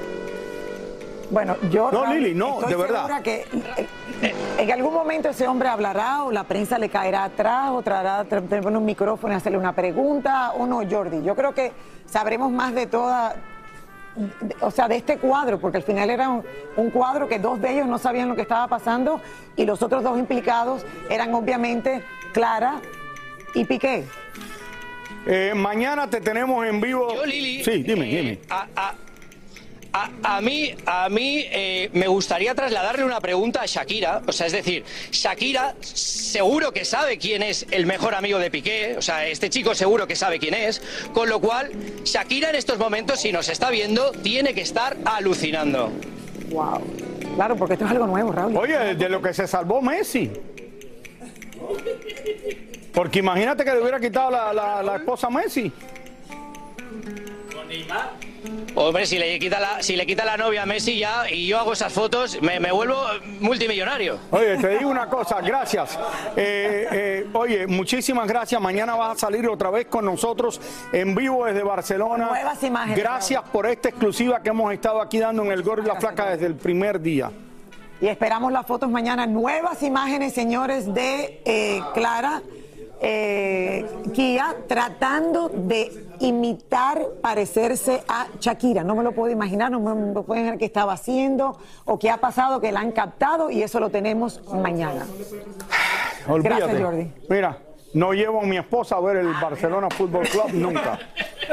Bueno, 1.30 1.56
yo... 1.70 1.90
No, 1.90 2.12
Lili, 2.12 2.34
no, 2.34 2.54
estoy 2.58 2.70
de 2.70 2.76
verdad. 2.76 2.96
segura 3.06 3.23
que 3.23 3.47
eh, 3.78 3.86
en 4.23 4.71
algún 4.71 4.95
momento 4.95 5.28
ese 5.28 5.49
hombre 5.49 5.69
hablará 5.69 6.23
o 6.25 6.30
la 6.32 6.45
prensa 6.45 6.78
le 6.78 6.89
caerá 6.89 7.25
atrás 7.25 7.71
o 7.71 7.82
traerá 7.82 8.25
un 8.65 8.85
micrófono 8.85 9.32
y 9.35 9.37
hacerle 9.37 9.58
una 9.58 9.75
pregunta 9.75 10.52
o 10.52 10.67
no, 10.67 10.80
Jordi. 10.89 11.23
Yo 11.23 11.35
creo 11.35 11.52
que 11.54 11.73
sabremos 12.06 12.50
más 12.50 12.75
de 12.75 12.87
toda... 12.87 13.35
O 14.61 14.71
sea, 14.71 14.89
de 14.89 14.97
este 14.97 15.17
cuadro, 15.17 15.58
porque 15.58 15.78
al 15.78 15.82
final 15.85 16.11
era 16.11 16.28
un, 16.28 16.45
un 16.76 16.91
cuadro 16.91 17.28
que 17.28 17.39
dos 17.39 17.58
de 17.63 17.73
ellos 17.73 17.87
no 17.87 17.99
sabían 17.99 18.28
lo 18.28 18.37
que 18.37 18.43
estaba 18.43 18.69
pasando 18.69 19.21
y 19.56 19.65
los 19.65 19.82
otros 19.82 20.02
dos 20.02 20.19
implicados 20.19 20.85
eran 21.08 21.32
obviamente 21.35 22.04
Clara 22.35 22.82
y 23.54 23.65
Piqué. 23.65 24.04
Eh, 25.25 25.52
mañana 25.56 26.08
te 26.11 26.21
tenemos 26.21 26.67
en 26.67 26.78
vivo. 26.80 27.15
Yo, 27.15 27.25
Lili. 27.25 27.65
Sí, 27.65 27.82
dime, 27.82 28.13
eh, 28.13 28.17
dime. 28.23 28.39
A, 28.50 28.67
a- 28.76 28.95
a- 29.93 30.11
a 30.23 30.41
mí, 30.41 30.75
a 30.87 31.09
mí 31.09 31.45
eh, 31.50 31.91
me 31.93 32.07
gustaría 32.09 32.55
trasladarle 32.55 33.05
una 33.05 33.21
pregunta 33.21 33.61
a 33.63 33.67
Shakira. 33.67 34.23
O 34.26 34.33
sea, 34.33 34.47
es 34.47 34.52
decir, 34.52 34.85
Shakira 35.11 35.75
seguro 35.83 36.73
que 36.73 36.85
sabe 36.85 37.19
quién 37.19 37.43
es 37.43 37.67
el 37.71 37.87
mejor 37.87 38.15
amigo 38.15 38.39
de 38.39 38.50
Piqué. 38.50 38.95
O 38.97 39.02
sea, 39.02 39.26
este 39.26 39.50
chico 39.50 39.75
seguro 39.75 40.07
que 40.07 40.17
sabe 40.17 40.39
quién 40.39 40.55
es. 40.55 40.81
Con 41.13 41.28
lo 41.28 41.41
cual, 41.41 41.71
Shakira 42.05 42.50
en 42.50 42.57
estos 42.57 42.78
momentos, 42.78 43.21
si 43.21 43.33
nos 43.33 43.49
está 43.49 43.71
viendo, 43.71 44.13
tiene 44.13 44.55
que 44.55 44.63
estar 44.63 44.97
alucinando. 45.05 45.93
Wow. 46.50 46.83
Claro, 47.37 47.57
porque 47.57 47.75
esto 47.75 47.85
es 47.87 47.91
algo 47.91 48.07
nuevo, 48.07 48.33
Raúl. 48.33 48.57
Oye, 48.57 48.95
de 48.95 49.09
lo 49.09 49.21
que 49.23 49.33
se 49.35 49.47
salvó 49.47 49.81
Messi. 49.83 50.31
Porque 52.93 53.21
imagínate 53.21 53.65
que 53.65 53.73
le 53.73 53.81
hubiera 53.81 53.99
quitado 54.00 54.31
la, 54.31 54.52
la- 54.52 54.83
la 54.83 54.97
esposa 54.97 55.28
a 55.28 55.31
Messi. 55.31 55.73
Hombre, 58.75 59.07
si 59.07 59.19
le 59.19 59.39
quita 59.39 59.61
la, 59.61 59.83
si 59.83 59.97
le 59.97 60.07
quita 60.07 60.25
la 60.25 60.37
novia 60.37 60.63
a 60.63 60.67
Messi 60.67 60.99
ya 60.99 61.31
y 61.31 61.47
yo 61.47 61.59
hago 61.59 61.75
esas 61.75 61.93
fotos, 61.93 62.41
me, 62.41 62.59
me 62.59 62.73
vuelvo 62.73 62.97
multimillonario. 63.41 64.19
Oye, 64.31 64.57
te 64.57 64.78
digo 64.78 64.91
una 64.91 65.09
cosa, 65.09 65.41
gracias. 65.41 65.99
Eh, 66.37 66.89
eh, 66.91 67.26
oye, 67.33 67.67
muchísimas 67.67 68.26
gracias. 68.26 68.61
Mañana 68.61 68.95
vas 68.95 69.17
a 69.17 69.19
salir 69.19 69.47
otra 69.49 69.71
vez 69.71 69.87
con 69.87 70.05
nosotros 70.05 70.61
en 70.93 71.15
vivo 71.15 71.45
desde 71.45 71.63
Barcelona. 71.63 72.26
Nuevas 72.26 72.63
imágenes, 72.63 72.99
Gracias 72.99 73.43
por 73.52 73.67
esta 73.67 73.91
exclusiva 73.91 74.43
que 74.43 74.49
hemos 74.49 74.73
estado 74.73 75.00
aquí 75.00 75.19
dando 75.19 75.45
en 75.45 75.52
el 75.52 75.63
Gordo 75.63 75.83
y 75.83 75.87
la 75.87 75.97
Flaca 75.97 76.31
desde 76.31 76.47
el 76.47 76.55
primer 76.55 77.00
día. 77.00 77.31
Y 78.00 78.09
esperamos 78.09 78.50
las 78.50 78.67
fotos 78.67 78.91
mañana. 78.91 79.26
Nuevas 79.26 79.83
imágenes, 79.83 80.33
señores, 80.33 80.93
de 80.93 81.41
eh, 81.45 81.81
Clara 81.95 82.43
eh, 83.02 83.85
Kia 84.15 84.55
tratando 84.69 85.49
de 85.49 86.07
imitar, 86.23 87.00
parecerse 87.21 88.02
a 88.08 88.26
Shakira. 88.41 88.82
No 88.85 88.95
me 88.95 89.02
lo 89.02 89.13
puedo 89.13 89.30
imaginar, 89.32 89.71
no 89.71 89.80
me 89.80 90.13
lo 90.15 90.23
pueden 90.23 90.47
ver 90.50 90.58
qué 90.58 90.65
estaba 90.65 90.95
haciendo 90.95 91.58
o 91.85 91.99
qué 91.99 92.11
ha 92.11 92.17
pasado, 92.19 92.61
que 92.61 92.73
la 92.73 92.80
han 92.80 92.93
captado 92.93 93.50
y 93.50 93.63
eso 93.63 93.80
lo 93.80 93.91
tenemos 93.91 94.41
mañana. 94.52 95.06
Olvídate. 96.28 96.63
Gracias, 96.63 96.82
Jordi. 96.82 97.13
Mira, 97.28 97.58
no 97.95 98.13
llevo 98.13 98.41
a 98.41 98.45
mi 98.45 98.56
esposa 98.56 98.97
a 98.97 99.00
ver 99.00 99.17
el 99.17 99.32
Barcelona 99.35 99.89
Fútbol 99.91 100.26
Club 100.28 100.52
nunca. 100.54 100.99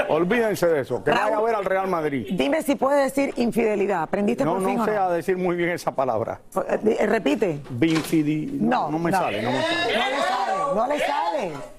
Olvídense 0.07 0.67
de 0.67 0.81
eso, 0.81 1.03
que 1.03 1.11
vaya 1.11 1.37
a 1.37 1.41
ver 1.41 1.55
al 1.55 1.65
Real 1.65 1.87
Madrid. 1.87 2.27
Dime 2.31 2.61
si 2.61 2.75
puede 2.75 3.03
decir 3.03 3.33
infidelidad. 3.37 4.03
¿Aprendiste 4.03 4.45
No, 4.45 4.53
por 4.53 4.65
fin 4.65 4.77
no 4.77 4.85
sé 4.85 4.93
no? 4.95 5.01
a 5.01 5.11
decir 5.11 5.37
muy 5.37 5.55
bien 5.55 5.71
esa 5.71 5.91
palabra. 5.91 6.39
Eh, 6.85 7.05
Repite. 7.07 7.59
Binfidi. 7.71 8.59
No, 8.61 8.89
no 8.91 8.99
me 8.99 9.11
no. 9.11 9.17
sale, 9.17 9.41
no 9.41 9.51
me 9.51 9.61
sale. 9.61 9.97
No 9.97 10.07
le 10.07 10.19
sale, 10.19 10.75
no 10.75 10.87
le 10.87 10.99
sale. 10.99 11.78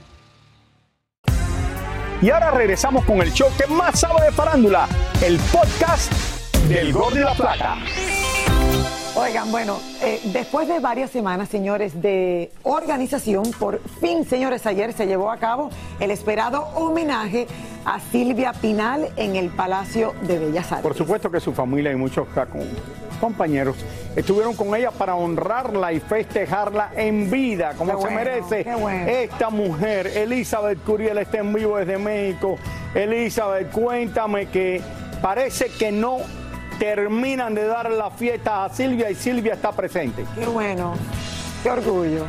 Y 2.21 2.29
ahora 2.29 2.51
regresamos 2.51 3.03
con 3.05 3.19
el 3.19 3.33
show 3.33 3.49
que 3.57 3.65
más 3.65 3.99
sabe 3.99 4.25
de 4.25 4.31
farándula, 4.31 4.87
el 5.25 5.39
podcast 5.51 6.13
del 6.69 6.93
Gol 6.93 7.15
de 7.15 7.21
la 7.21 7.33
Plata. 7.33 7.77
Oigan, 9.15 9.51
bueno, 9.51 9.79
eh, 10.03 10.21
después 10.25 10.67
de 10.67 10.79
varias 10.79 11.09
semanas, 11.09 11.49
señores, 11.49 11.99
de 11.99 12.51
organización, 12.61 13.49
por 13.57 13.81
fin, 13.99 14.23
señores, 14.23 14.67
ayer 14.67 14.93
se 14.93 15.07
llevó 15.07 15.31
a 15.31 15.37
cabo 15.37 15.71
el 15.99 16.11
esperado 16.11 16.61
homenaje 16.75 17.47
a 17.85 17.99
Silvia 17.99 18.53
Pinal 18.53 19.09
en 19.15 19.35
el 19.35 19.49
Palacio 19.49 20.13
de 20.21 20.37
Bellas 20.37 20.71
Artes. 20.71 20.83
Por 20.83 20.95
supuesto 20.95 21.31
que 21.31 21.39
su 21.39 21.53
familia 21.53 21.91
y 21.91 21.95
muchos 21.95 22.27
compañeros 23.21 23.77
estuvieron 24.15 24.55
con 24.55 24.75
ella 24.75 24.91
para 24.91 25.15
honrarla 25.15 25.93
y 25.93 25.99
festejarla 26.01 26.91
en 26.95 27.31
vida, 27.31 27.73
como 27.77 27.93
Qué 27.93 27.97
se 28.01 28.07
bueno, 28.07 28.15
merece 28.17 28.75
bueno. 28.75 29.07
esta 29.07 29.49
mujer. 29.49 30.07
Elizabeth 30.07 30.83
Curiel 30.83 31.19
está 31.19 31.37
en 31.37 31.53
vivo 31.53 31.77
desde 31.77 31.97
México. 31.97 32.57
Elizabeth, 32.93 33.71
cuéntame 33.71 34.47
que 34.47 34.81
parece 35.21 35.67
que 35.67 35.91
no 35.91 36.17
terminan 36.79 37.53
de 37.53 37.65
dar 37.65 37.89
la 37.91 38.09
fiesta 38.09 38.65
a 38.65 38.69
Silvia 38.69 39.09
y 39.09 39.15
Silvia 39.15 39.53
está 39.53 39.71
presente. 39.71 40.25
Qué 40.35 40.45
bueno, 40.47 40.95
qué 41.63 41.69
orgullo. 41.69 42.25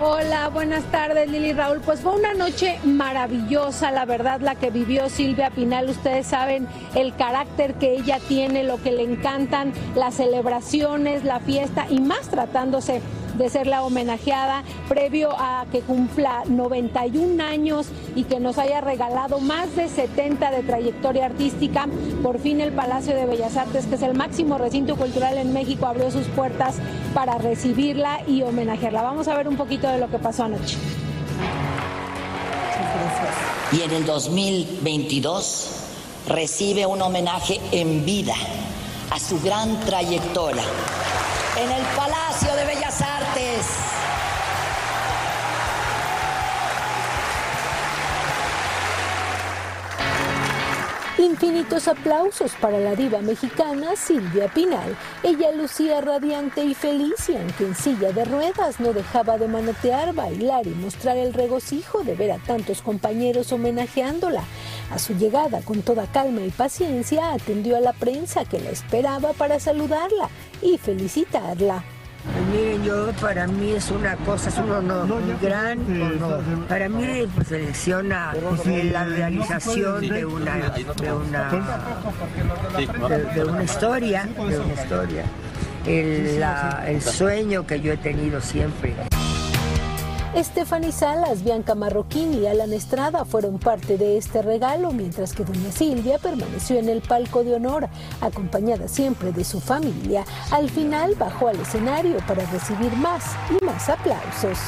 Hola, 0.00 0.48
buenas 0.50 0.84
tardes 0.92 1.28
Lili 1.28 1.52
Raúl. 1.52 1.80
Pues 1.80 1.98
fue 1.98 2.14
una 2.14 2.32
noche 2.32 2.78
maravillosa, 2.84 3.90
la 3.90 4.04
verdad, 4.04 4.40
la 4.40 4.54
que 4.54 4.70
vivió 4.70 5.08
Silvia 5.08 5.50
Pinal. 5.50 5.90
Ustedes 5.90 6.24
saben 6.28 6.68
el 6.94 7.16
carácter 7.16 7.74
que 7.74 7.94
ella 7.94 8.20
tiene, 8.28 8.62
lo 8.62 8.80
que 8.80 8.92
le 8.92 9.02
encantan, 9.02 9.72
las 9.96 10.14
celebraciones, 10.14 11.24
la 11.24 11.40
fiesta 11.40 11.86
y 11.90 11.98
más 11.98 12.28
tratándose 12.28 13.02
de 13.38 13.48
ser 13.48 13.66
la 13.66 13.82
homenajeada 13.84 14.64
previo 14.88 15.30
a 15.38 15.64
que 15.70 15.80
cumpla 15.80 16.42
91 16.46 17.42
años 17.42 17.86
y 18.14 18.24
que 18.24 18.40
nos 18.40 18.58
haya 18.58 18.80
regalado 18.80 19.38
más 19.38 19.74
de 19.76 19.88
70 19.88 20.50
de 20.50 20.62
trayectoria 20.64 21.26
artística. 21.26 21.86
Por 22.22 22.40
fin 22.40 22.60
el 22.60 22.72
Palacio 22.72 23.14
de 23.14 23.26
Bellas 23.26 23.56
Artes, 23.56 23.86
que 23.86 23.94
es 23.94 24.02
el 24.02 24.14
máximo 24.14 24.58
recinto 24.58 24.96
cultural 24.96 25.38
en 25.38 25.52
México, 25.52 25.86
abrió 25.86 26.10
sus 26.10 26.26
puertas 26.26 26.76
para 27.14 27.38
recibirla 27.38 28.20
y 28.26 28.42
homenajearla. 28.42 29.02
Vamos 29.02 29.28
a 29.28 29.36
ver 29.36 29.48
un 29.48 29.56
poquito 29.56 29.88
de 29.88 29.98
lo 29.98 30.10
que 30.10 30.18
pasó 30.18 30.44
anoche. 30.44 30.76
y 33.70 33.82
en 33.82 33.90
el 33.90 34.06
2022 34.06 35.70
recibe 36.26 36.86
un 36.86 37.02
homenaje 37.02 37.60
en 37.70 38.04
vida 38.04 38.34
a 39.10 39.18
su 39.18 39.40
gran 39.40 39.78
trayectoria 39.80 40.62
en 41.60 41.72
el 41.72 41.82
Palacio 41.96 42.54
de 42.54 42.64
Bellas 42.66 42.87
Infinitos 51.18 51.88
aplausos 51.88 52.52
para 52.60 52.78
la 52.78 52.94
diva 52.94 53.20
mexicana 53.20 53.96
Silvia 53.96 54.46
Pinal. 54.46 54.96
Ella 55.24 55.50
lucía 55.50 56.00
radiante 56.00 56.64
y 56.64 56.74
feliz 56.74 57.28
y 57.28 57.36
aunque 57.36 57.64
en 57.64 57.74
silla 57.74 58.12
de 58.12 58.24
ruedas 58.24 58.78
no 58.78 58.92
dejaba 58.92 59.36
de 59.36 59.48
manotear, 59.48 60.14
bailar 60.14 60.68
y 60.68 60.70
mostrar 60.70 61.16
el 61.16 61.34
regocijo 61.34 62.04
de 62.04 62.14
ver 62.14 62.30
a 62.30 62.38
tantos 62.38 62.82
compañeros 62.82 63.50
homenajeándola. 63.50 64.44
A 64.92 64.98
su 65.00 65.14
llegada, 65.14 65.60
con 65.62 65.82
toda 65.82 66.06
calma 66.06 66.42
y 66.42 66.50
paciencia, 66.50 67.32
atendió 67.32 67.76
a 67.76 67.80
la 67.80 67.94
prensa 67.94 68.44
que 68.44 68.60
la 68.60 68.70
esperaba 68.70 69.32
para 69.32 69.58
saludarla 69.58 70.30
y 70.62 70.78
felicitarla. 70.78 71.82
Miren, 72.52 72.82
yo 72.84 73.12
para 73.20 73.46
mí 73.46 73.72
es 73.72 73.90
una 73.90 74.16
cosa, 74.16 74.48
es 74.48 74.58
un 74.58 74.70
honor, 74.70 75.10
un 75.10 75.38
gran 75.40 75.78
honor. 76.02 76.40
Para 76.68 76.88
mí 76.88 77.26
pues, 77.34 77.48
selecciona 77.48 78.32
la 78.92 79.04
realización 79.04 80.00
de 80.08 80.24
una, 80.26 80.56
de 81.00 81.12
una, 81.12 81.50
de, 83.08 83.24
de 83.34 83.44
una 83.44 83.62
historia, 83.62 84.28
de 84.48 84.58
una 84.58 84.74
historia. 84.74 85.24
El, 85.86 86.40
la- 86.40 86.84
el 86.86 87.00
sueño 87.02 87.66
que 87.66 87.80
yo 87.80 87.92
he 87.92 87.96
tenido 87.96 88.40
siempre. 88.40 88.94
Stephanie 90.36 90.92
Salas, 90.92 91.42
Bianca 91.42 91.74
Marroquín 91.74 92.34
y 92.34 92.46
Alan 92.46 92.72
Estrada 92.72 93.24
fueron 93.24 93.58
parte 93.58 93.96
de 93.96 94.18
este 94.18 94.42
regalo, 94.42 94.92
mientras 94.92 95.32
que 95.32 95.44
doña 95.44 95.72
Silvia 95.72 96.18
permaneció 96.18 96.78
en 96.78 96.88
el 96.88 97.00
palco 97.00 97.42
de 97.42 97.54
honor, 97.54 97.88
acompañada 98.20 98.88
siempre 98.88 99.32
de 99.32 99.42
su 99.42 99.60
familia. 99.60 100.24
Al 100.50 100.68
final 100.70 101.14
bajó 101.14 101.48
al 101.48 101.58
escenario 101.58 102.18
para 102.26 102.44
recibir 102.50 102.92
más 102.96 103.24
y 103.50 103.64
más 103.64 103.88
aplausos. 103.88 104.58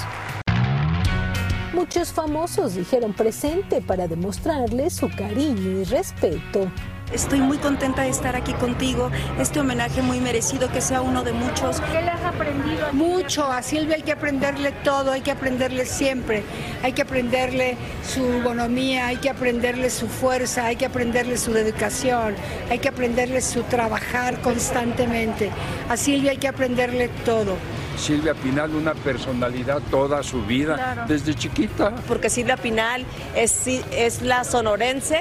Muchos 1.75 2.13
famosos 2.13 2.75
dijeron 2.75 3.13
presente 3.13 3.81
para 3.81 4.09
demostrarle 4.09 4.91
su 4.91 5.09
cariño 5.09 5.81
y 5.81 5.85
respeto. 5.85 6.71
Estoy 7.13 7.41
muy 7.41 7.59
contenta 7.59 8.03
de 8.03 8.09
estar 8.09 8.37
aquí 8.37 8.53
contigo. 8.55 9.11
Este 9.39 9.59
homenaje 9.59 10.01
muy 10.01 10.21
merecido, 10.21 10.71
que 10.71 10.81
sea 10.81 11.01
uno 11.03 11.25
de 11.25 11.33
muchos. 11.33 11.81
¿Qué 11.81 12.01
le 12.03 12.11
has 12.11 12.23
aprendido? 12.25 12.93
Mucho, 12.93 13.51
a 13.51 13.63
Silvia 13.63 13.97
hay 13.97 14.03
que 14.03 14.13
aprenderle 14.13 14.71
todo, 14.85 15.11
hay 15.11 15.21
que 15.21 15.33
aprenderle 15.33 15.87
siempre, 15.87 16.45
hay 16.85 16.93
que 16.93 17.03
aprenderle 17.03 17.77
su 18.07 18.23
bonomía, 18.43 19.09
hay 19.09 19.17
que 19.17 19.29
aprenderle 19.29 19.91
su 19.91 20.07
fuerza, 20.07 20.67
hay 20.67 20.77
que 20.77 20.87
aprenderle 20.87 21.37
su 21.37 21.53
dedicación, 21.53 22.35
hay 22.71 22.79
que 22.79 22.89
aprenderle 22.89 23.41
su 23.41 23.63
trabajar 23.65 24.41
constantemente. 24.41 25.51
A 25.89 25.97
Silvia 25.97 26.31
hay 26.31 26.39
que 26.39 26.49
aprenderle 26.49 27.09
todo. 27.25 27.57
Silvia 27.97 28.35
Pinal, 28.35 28.75
una 28.75 28.95
personalidad 28.95 29.81
toda 29.91 30.23
su 30.23 30.43
vida, 30.47 30.75
Claro. 30.77 31.03
desde 31.09 31.35
chiquita. 31.35 31.93
porque 32.07 32.31
Silvia 32.31 32.57
Pinal 32.57 33.05
es, 33.35 33.51
sí- 33.51 33.83
es 33.91 34.23
la 34.23 34.45
sonorense 34.45 35.21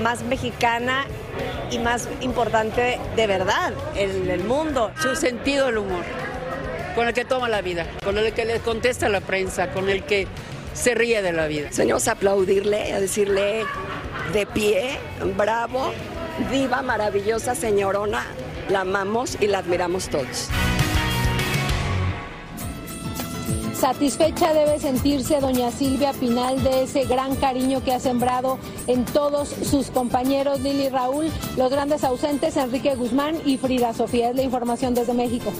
más 0.00 0.22
mexicana 0.22 1.04
y 1.70 1.78
más 1.78 2.08
importante 2.20 2.98
de 3.16 3.26
verdad 3.26 3.72
en 3.94 4.30
el 4.30 4.44
mundo. 4.44 4.92
Su 5.00 5.16
sentido 5.16 5.66
del 5.66 5.78
humor, 5.78 6.04
con 6.94 7.08
el 7.08 7.14
que 7.14 7.24
toma 7.24 7.48
la 7.48 7.62
vida, 7.62 7.86
con 8.04 8.18
el 8.18 8.32
que 8.32 8.44
le 8.44 8.60
contesta 8.60 9.06
a 9.06 9.08
la 9.08 9.20
prensa, 9.20 9.70
con 9.70 9.88
el 9.88 10.04
que 10.04 10.26
se 10.74 10.94
ríe 10.94 11.22
de 11.22 11.32
la 11.32 11.46
vida. 11.46 11.72
Soñamos 11.72 12.08
a 12.08 12.12
aplaudirle, 12.12 12.92
a 12.92 13.00
decirle 13.00 13.64
de 14.32 14.46
pie, 14.46 14.98
bravo, 15.36 15.92
diva, 16.50 16.82
maravillosa, 16.82 17.54
señorona, 17.54 18.24
la 18.68 18.80
amamos 18.80 19.36
y 19.40 19.46
la 19.46 19.58
admiramos 19.58 20.08
todos. 20.08 20.48
Satisfecha 23.82 24.52
debe 24.54 24.78
sentirse 24.78 25.40
doña 25.40 25.72
Silvia 25.72 26.12
Pinal 26.12 26.62
de 26.62 26.84
ese 26.84 27.02
gran 27.02 27.34
cariño 27.34 27.82
que 27.82 27.92
ha 27.92 27.98
sembrado 27.98 28.60
en 28.86 29.04
todos 29.04 29.48
sus 29.48 29.90
compañeros 29.90 30.60
Lili 30.60 30.88
Raúl, 30.88 31.32
los 31.56 31.68
grandes 31.68 32.04
ausentes 32.04 32.56
Enrique 32.56 32.94
Guzmán 32.94 33.34
y 33.44 33.56
Frida 33.56 33.92
Sofía. 33.92 34.30
Es 34.30 34.36
la 34.36 34.42
información 34.42 34.94
desde 34.94 35.14
México. 35.14 35.50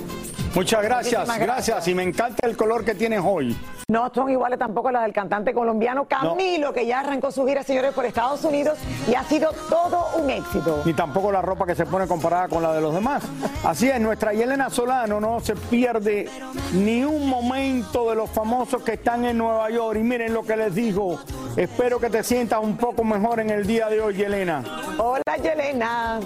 Muchas 0.54 0.82
gracias, 0.82 1.38
gracias. 1.38 1.88
Y 1.88 1.94
me 1.94 2.02
encanta 2.02 2.46
el 2.46 2.56
color 2.56 2.84
que 2.84 2.94
tienes 2.94 3.20
hoy. 3.24 3.56
No 3.88 4.10
son 4.14 4.30
iguales 4.30 4.58
tampoco 4.58 4.90
las 4.90 5.02
del 5.02 5.12
cantante 5.12 5.52
colombiano 5.52 6.04
Camilo, 6.04 6.72
que 6.72 6.86
ya 6.86 7.00
arrancó 7.00 7.30
su 7.30 7.46
gira, 7.46 7.62
señores, 7.62 7.92
por 7.92 8.04
Estados 8.04 8.44
Unidos 8.44 8.78
y 9.10 9.14
ha 9.14 9.24
sido 9.24 9.50
todo 9.68 10.06
un 10.16 10.30
éxito. 10.30 10.82
Ni 10.84 10.92
tampoco 10.94 11.32
la 11.32 11.42
ropa 11.42 11.66
que 11.66 11.74
se 11.74 11.84
pone 11.84 12.06
comparada 12.06 12.48
con 12.48 12.62
la 12.62 12.72
de 12.72 12.80
los 12.80 12.94
demás. 12.94 13.22
Así 13.64 13.88
es, 13.88 14.00
nuestra 14.00 14.32
Yelena 14.32 14.70
Solano 14.70 15.20
no 15.20 15.40
se 15.40 15.56
pierde 15.56 16.28
ni 16.72 17.04
un 17.04 17.28
momento 17.28 18.08
de 18.10 18.16
los 18.16 18.30
famosos 18.30 18.82
que 18.82 18.92
están 18.92 19.24
en 19.24 19.38
Nueva 19.38 19.70
York. 19.70 19.98
Y 20.00 20.02
miren 20.02 20.32
lo 20.32 20.42
que 20.42 20.56
les 20.56 20.74
digo. 20.74 21.18
Espero 21.56 21.98
que 21.98 22.08
te 22.08 22.22
sientas 22.22 22.60
un 22.62 22.76
poco 22.76 23.04
mejor 23.04 23.40
en 23.40 23.50
el 23.50 23.66
día 23.66 23.88
de 23.88 24.00
hoy, 24.00 24.14
Yelena. 24.16 24.62
Hola, 24.98 25.36
Yelena. 25.42 26.20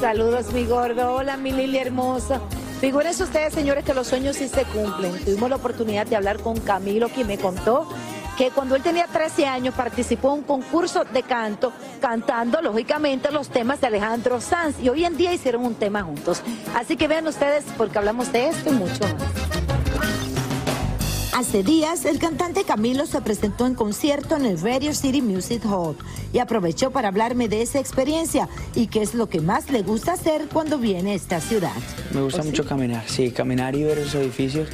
Saludos, 0.00 0.50
mi 0.54 0.64
gordo. 0.64 1.12
Hola, 1.12 1.36
mi 1.36 1.52
Lili 1.52 1.76
hermosa. 1.76 2.40
Figúrense 2.80 3.22
ustedes, 3.22 3.52
señores, 3.52 3.84
que 3.84 3.92
los 3.92 4.06
sueños 4.06 4.36
sí 4.36 4.48
se 4.48 4.64
cumplen. 4.64 5.12
Tuvimos 5.26 5.50
la 5.50 5.56
oportunidad 5.56 6.06
de 6.06 6.16
hablar 6.16 6.38
con 6.38 6.58
Camilo, 6.58 7.10
quien 7.10 7.26
me 7.26 7.36
contó 7.36 7.86
que 8.38 8.50
cuando 8.50 8.76
él 8.76 8.82
tenía 8.82 9.06
13 9.06 9.44
años 9.44 9.74
participó 9.74 10.28
en 10.28 10.38
un 10.38 10.42
concurso 10.44 11.04
de 11.04 11.22
canto, 11.22 11.74
cantando, 12.00 12.62
lógicamente, 12.62 13.30
los 13.30 13.50
temas 13.50 13.82
de 13.82 13.88
Alejandro 13.88 14.40
Sanz. 14.40 14.80
Y 14.82 14.88
hoy 14.88 15.04
en 15.04 15.18
día 15.18 15.34
hicieron 15.34 15.66
un 15.66 15.74
tema 15.74 16.02
juntos. 16.02 16.42
Así 16.74 16.96
que 16.96 17.06
vean 17.06 17.26
ustedes, 17.26 17.64
porque 17.76 17.98
hablamos 17.98 18.32
de 18.32 18.48
esto 18.48 18.70
y 18.70 18.72
mucho 18.72 19.02
más. 19.02 19.59
Hace 21.40 21.62
días, 21.62 22.04
el 22.04 22.18
cantante 22.18 22.64
Camilo 22.64 23.06
se 23.06 23.18
presentó 23.22 23.66
en 23.66 23.74
concierto 23.74 24.36
en 24.36 24.44
el 24.44 24.60
Radio 24.60 24.92
City 24.92 25.22
Music 25.22 25.62
Hall 25.64 25.96
y 26.34 26.38
aprovechó 26.38 26.90
para 26.90 27.08
hablarme 27.08 27.48
de 27.48 27.62
esa 27.62 27.80
experiencia 27.80 28.46
y 28.74 28.88
qué 28.88 29.00
es 29.00 29.14
lo 29.14 29.26
que 29.30 29.40
más 29.40 29.70
le 29.70 29.80
gusta 29.80 30.12
hacer 30.12 30.48
cuando 30.52 30.76
viene 30.76 31.12
a 31.12 31.14
esta 31.14 31.40
ciudad. 31.40 31.72
Me 32.12 32.20
gusta 32.20 32.42
mucho 32.42 32.66
caminar, 32.66 33.04
sí, 33.06 33.30
caminar 33.30 33.74
y 33.74 33.84
ver 33.84 33.96
esos 34.00 34.16
edificios. 34.16 34.68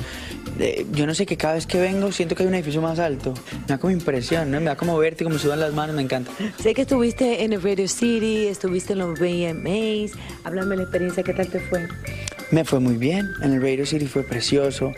Eh, 0.58 0.84
yo 0.90 1.06
no 1.06 1.14
sé 1.14 1.24
que 1.24 1.36
cada 1.36 1.54
vez 1.54 1.68
que 1.68 1.78
vengo 1.78 2.10
siento 2.10 2.34
que 2.34 2.42
hay 2.42 2.48
un 2.48 2.54
edificio 2.56 2.82
más 2.82 2.98
alto. 2.98 3.32
Me 3.52 3.66
da 3.68 3.78
como 3.78 3.92
impresión, 3.92 4.50
¿no? 4.50 4.58
Me 4.58 4.66
da 4.66 4.76
como 4.76 4.98
verte, 4.98 5.22
como 5.22 5.38
sudan 5.38 5.60
las 5.60 5.72
manos, 5.72 5.94
me 5.94 6.02
encanta. 6.02 6.32
Sé 6.60 6.74
que 6.74 6.82
estuviste 6.82 7.44
en 7.44 7.52
el 7.52 7.62
Radio 7.62 7.86
City, 7.86 8.48
estuviste 8.48 8.94
en 8.94 8.98
los 8.98 9.20
VMAs. 9.20 10.18
Háblame 10.42 10.70
de 10.70 10.76
la 10.78 10.82
experiencia, 10.82 11.22
¿qué 11.22 11.32
tal 11.32 11.46
te 11.46 11.60
fue? 11.60 11.86
Me 12.52 12.64
fue 12.64 12.78
muy 12.78 12.96
bien, 12.96 13.32
en 13.42 13.54
el 13.54 13.60
Radio 13.60 13.84
City 13.84 14.06
fue 14.06 14.22
precioso. 14.22 14.92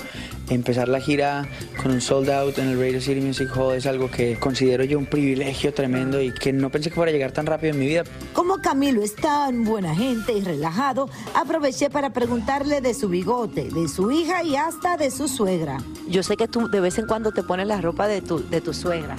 Empezar 0.50 0.88
la 0.88 1.00
gira 1.00 1.48
con 1.82 1.92
un 1.92 2.00
sold 2.02 2.28
out 2.28 2.58
en 2.58 2.68
el 2.68 2.78
Radio 2.78 3.00
City 3.00 3.22
Music 3.22 3.48
Hall 3.56 3.74
es 3.74 3.87
algo 3.87 4.11
que 4.11 4.38
considero 4.38 4.84
yo 4.84 4.98
un 4.98 5.06
privilegio 5.06 5.72
tremendo 5.72 6.20
y 6.20 6.30
que 6.32 6.52
no 6.52 6.68
pensé 6.70 6.90
que 6.90 6.96
fuera 6.96 7.08
a 7.08 7.12
llegar 7.12 7.32
tan 7.32 7.46
rápido 7.46 7.72
en 7.72 7.80
mi 7.80 7.87
vida. 7.87 8.04
Como 8.34 8.58
Camilo 8.58 9.02
es 9.02 9.14
tan 9.14 9.64
buena 9.64 9.94
gente 9.94 10.34
y 10.34 10.42
relajado, 10.42 11.08
aproveché 11.34 11.88
para 11.88 12.11
preguntarle 12.11 12.82
de 12.82 12.92
su 12.92 13.08
bigote, 13.08 13.70
de 13.70 13.88
su 13.88 14.11
hija 14.11 14.42
y 14.42 14.56
hasta 14.56 14.98
de 14.98 15.11
su 15.11 15.26
suegra. 15.26 15.78
Yo 16.06 16.22
sé 16.22 16.37
que 16.37 16.48
tú 16.48 16.68
de 16.68 16.80
vez 16.80 16.98
en 16.98 17.06
cuando 17.06 17.32
te 17.32 17.42
pones 17.42 17.66
la 17.66 17.80
ropa 17.80 18.08
de 18.08 18.20
tu, 18.20 18.46
de 18.46 18.61
tu 18.61 18.74
suegra. 18.74 19.16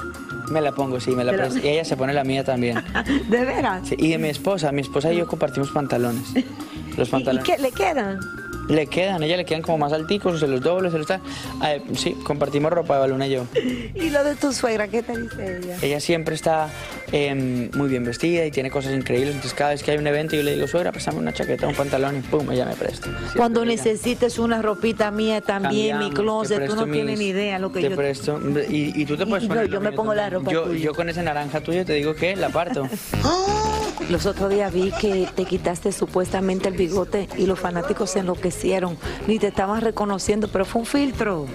Me 0.52 0.62
la 0.62 0.72
pongo, 0.72 1.00
sí, 1.00 1.12
me 1.12 1.24
la 1.24 1.34
presto. 1.34 1.60
Y 1.60 1.68
ella 1.68 1.86
se 1.86 1.98
pone 1.98 2.14
la 2.14 2.24
mía 2.24 2.44
también. 2.44 2.84
¿De 3.30 3.46
veras? 3.46 3.88
Sí, 3.88 3.96
y 3.98 4.10
de 4.10 4.18
mi 4.20 4.30
esposa, 4.30 4.72
mi 4.72 4.82
esposa 4.82 5.12
y 5.12 5.18
yo 5.18 5.28
compartimos 5.28 5.70
pantalones. 5.72 6.26
Los 6.98 7.08
¿Y 7.08 7.12
pantalones. 7.12 7.46
qué 7.46 7.58
le 7.62 7.72
quedan? 7.72 8.20
Le 8.70 8.86
quedan, 8.86 9.24
a 9.24 9.26
ella 9.26 9.36
le 9.38 9.46
quedan 9.46 9.64
como 9.64 9.80
más 9.80 9.92
alticos, 9.94 10.40
se 10.40 10.48
los 10.48 10.62
dobles, 10.62 10.92
se 10.92 11.00
los 11.00 11.10
está. 11.10 11.20
Eh, 11.68 11.82
sí, 11.96 12.12
compartimos 12.24 12.72
ropa 12.72 12.94
de 12.94 13.00
baluna 13.00 13.26
y 13.26 13.32
yo. 13.32 13.46
¿Y 13.96 14.12
lo 14.12 14.24
de 14.24 14.36
tu 14.36 14.54
suegra? 14.54 14.88
¿Qué 14.88 15.02
te 15.02 15.18
dice 15.20 15.58
ella? 15.58 15.78
Ella 15.82 16.00
siempre 16.00 16.36
está 16.36 16.70
em, 17.12 17.72
muy 17.74 17.90
bien 17.90 18.04
vestida 18.04 18.46
y 18.46 18.52
tiene 18.52 18.70
cosas 18.70 18.94
increíbles. 18.94 19.30
Entonces, 19.34 19.56
cada 19.56 19.72
vez 19.72 19.82
que 19.82 19.90
hay 19.90 19.98
un 19.98 20.06
evento, 20.06 20.36
yo 20.36 20.44
le 20.44 20.54
digo, 20.54 20.68
suegra, 20.68 20.92
préstame 20.92 21.18
una 21.18 21.34
chaqueta, 21.34 21.66
un 21.68 21.74
pantalón 21.74 22.18
y 22.18 22.20
pum, 22.20 22.52
ella 22.52 22.66
me 22.68 22.76
presta. 22.76 23.06
Siempre 23.06 23.26
Cuando 23.38 23.64
ella. 23.64 23.72
necesites 23.72 24.38
una 24.38 24.62
ropita 24.62 25.10
mía 25.10 25.42
también, 25.42 25.98
mi 25.98 26.12
Cambiamos, 26.12 26.48
closet, 26.48 26.68
tú 26.68 26.76
no 26.76 26.86
tienes 26.86 27.18
ni 27.18 27.26
idea 27.30 27.58
lo 27.58 27.72
que 27.72 27.82
te 27.82 27.90
yo... 27.90 27.96
presto. 27.96 28.40
Y, 28.70 29.02
y 29.02 29.06
tú 29.08 29.18
te 29.18 29.26
puedes 29.26 29.46
yo- 29.46 29.50
poner. 29.50 29.66
yo 29.68 29.74
lo 29.76 29.82
me 29.82 29.94
pongo 29.94 30.14
la 30.14 30.30
ropa 30.30 30.52
yo, 30.52 30.66
tuya. 30.66 30.80
yo 30.80 30.94
con 30.94 31.10
ese 31.10 31.24
naranja 31.24 31.62
tuyo 31.62 31.84
te 31.86 31.94
digo 31.94 32.14
que 32.14 32.36
la 32.36 32.50
parto. 32.50 32.88
Los 34.10 34.26
otros 34.26 34.50
días 34.50 34.74
vi 34.74 34.92
que 34.92 35.28
te 35.36 35.46
quitaste 35.46 35.92
supuestamente 35.92 36.70
el 36.70 36.76
bigote 36.76 37.28
y 37.38 37.46
los 37.46 37.60
fanáticos 37.60 38.12
se 38.12 38.20
enloquecieron. 38.20 38.98
Ni 39.28 39.40
te 39.40 39.48
estaban 39.48 39.82
reconociendo, 39.82 40.48
pero 40.52 40.66
fue 40.66 40.82
un 40.82 40.88
filtro. 40.88 41.46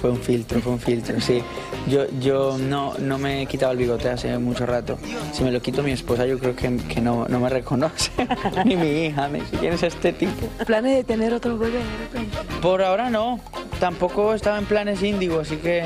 Fue 0.00 0.10
un 0.10 0.20
filtro, 0.20 0.60
fue 0.60 0.72
un 0.72 0.78
filtro, 0.78 1.20
sí. 1.20 1.42
Yo, 1.88 2.06
yo 2.20 2.58
no, 2.58 2.94
no 2.98 3.18
me 3.18 3.42
he 3.42 3.46
quitado 3.46 3.72
el 3.72 3.78
bigote 3.78 4.08
hace 4.08 4.36
mucho 4.38 4.66
rato. 4.66 4.98
Si 5.32 5.42
me 5.42 5.50
lo 5.50 5.60
quito 5.60 5.82
mi 5.82 5.92
esposa, 5.92 6.26
yo 6.26 6.38
creo 6.38 6.54
que, 6.54 6.76
que 6.76 7.00
no, 7.00 7.26
no 7.28 7.40
me 7.40 7.48
reconoce. 7.48 8.10
Ni 8.64 8.76
mi 8.76 9.06
hija, 9.06 9.28
me 9.28 9.40
dice, 9.40 9.56
¿quién 9.58 9.72
es 9.72 9.82
este 9.82 10.12
tipo? 10.12 10.46
¿Planes 10.66 10.96
de 10.96 11.04
tener 11.04 11.32
otro 11.32 11.56
bebé 11.56 11.78
de 11.78 11.96
repente? 11.98 12.38
Por 12.60 12.82
ahora 12.82 13.10
no. 13.10 13.40
Tampoco 13.80 14.34
estaba 14.34 14.58
en 14.58 14.66
planes 14.66 15.02
índigo, 15.02 15.40
así 15.40 15.56
que... 15.56 15.84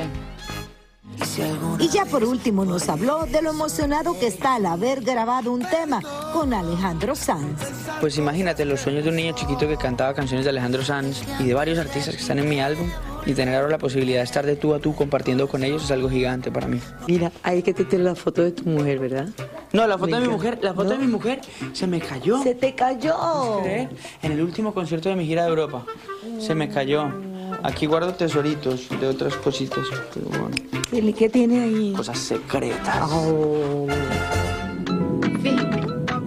Y 1.79 1.87
ya 1.89 2.05
por 2.05 2.23
último 2.23 2.65
nos 2.65 2.89
habló 2.89 3.25
de 3.25 3.41
lo 3.41 3.51
emocionado 3.51 4.17
que 4.19 4.27
está 4.27 4.55
al 4.55 4.65
haber 4.65 5.01
grabado 5.01 5.51
un 5.51 5.61
tema 5.61 6.01
con 6.33 6.53
Alejandro 6.53 7.15
Sanz. 7.15 7.59
Pues 7.99 8.17
imagínate 8.17 8.65
los 8.65 8.79
sueños 8.81 9.03
de 9.03 9.11
un 9.11 9.15
niño 9.17 9.33
chiquito 9.35 9.67
que 9.67 9.77
cantaba 9.77 10.13
canciones 10.15 10.45
de 10.45 10.49
Alejandro 10.49 10.83
Sanz 10.83 11.21
y 11.39 11.43
de 11.43 11.53
varios 11.53 11.77
artistas 11.77 12.15
que 12.15 12.21
están 12.21 12.39
en 12.39 12.49
mi 12.49 12.59
álbum 12.59 12.89
y 13.25 13.33
tener 13.33 13.53
ahora 13.55 13.69
la 13.69 13.77
posibilidad 13.77 14.19
de 14.19 14.23
estar 14.23 14.45
de 14.45 14.55
tú 14.55 14.73
a 14.73 14.79
tú 14.79 14.95
compartiendo 14.95 15.47
con 15.47 15.63
ellos 15.63 15.83
es 15.83 15.91
algo 15.91 16.09
gigante 16.09 16.51
para 16.51 16.67
mí. 16.67 16.79
Mira, 17.07 17.31
ahí 17.43 17.61
que 17.61 17.73
te 17.73 17.85
tienes 17.85 18.05
la 18.07 18.15
foto 18.15 18.41
de 18.41 18.51
tu 18.51 18.63
mujer, 18.67 18.97
¿verdad? 18.97 19.27
No, 19.73 19.85
la 19.85 19.97
foto 19.99 20.11
Me 20.11 20.19
de 20.19 20.27
mi 20.27 20.33
mujer, 20.33 20.57
la 20.63 20.73
foto 20.73 20.89
de 20.89 20.95
No. 20.97 21.01
mi 21.05 21.07
mujer 21.07 21.39
se 21.73 21.85
me 21.85 21.99
cayó. 21.99 22.41
Se 22.41 22.55
te 22.55 22.73
cayó. 22.73 23.15
¿Puedes 23.59 23.63
creer? 23.63 23.89
En 24.23 24.31
el 24.31 24.41
último 24.41 24.73
concierto 24.73 25.09
de 25.09 25.15
mi 25.15 25.25
gira 25.27 25.43
de 25.43 25.49
Europa. 25.49 25.85
Se 26.39 26.55
me 26.55 26.67
cayó. 26.67 27.11
Aquí 27.63 27.85
guardo 27.85 28.13
tesoritos 28.13 28.87
de 28.99 29.07
otras 29.07 29.35
cositas. 29.35 29.85
Pero 30.13 30.27
bueno, 30.29 30.55
¿Y 30.91 31.13
qué 31.13 31.29
tiene 31.29 31.63
ahí? 31.63 31.93
cosas 31.95 32.17
secretas. 32.17 33.09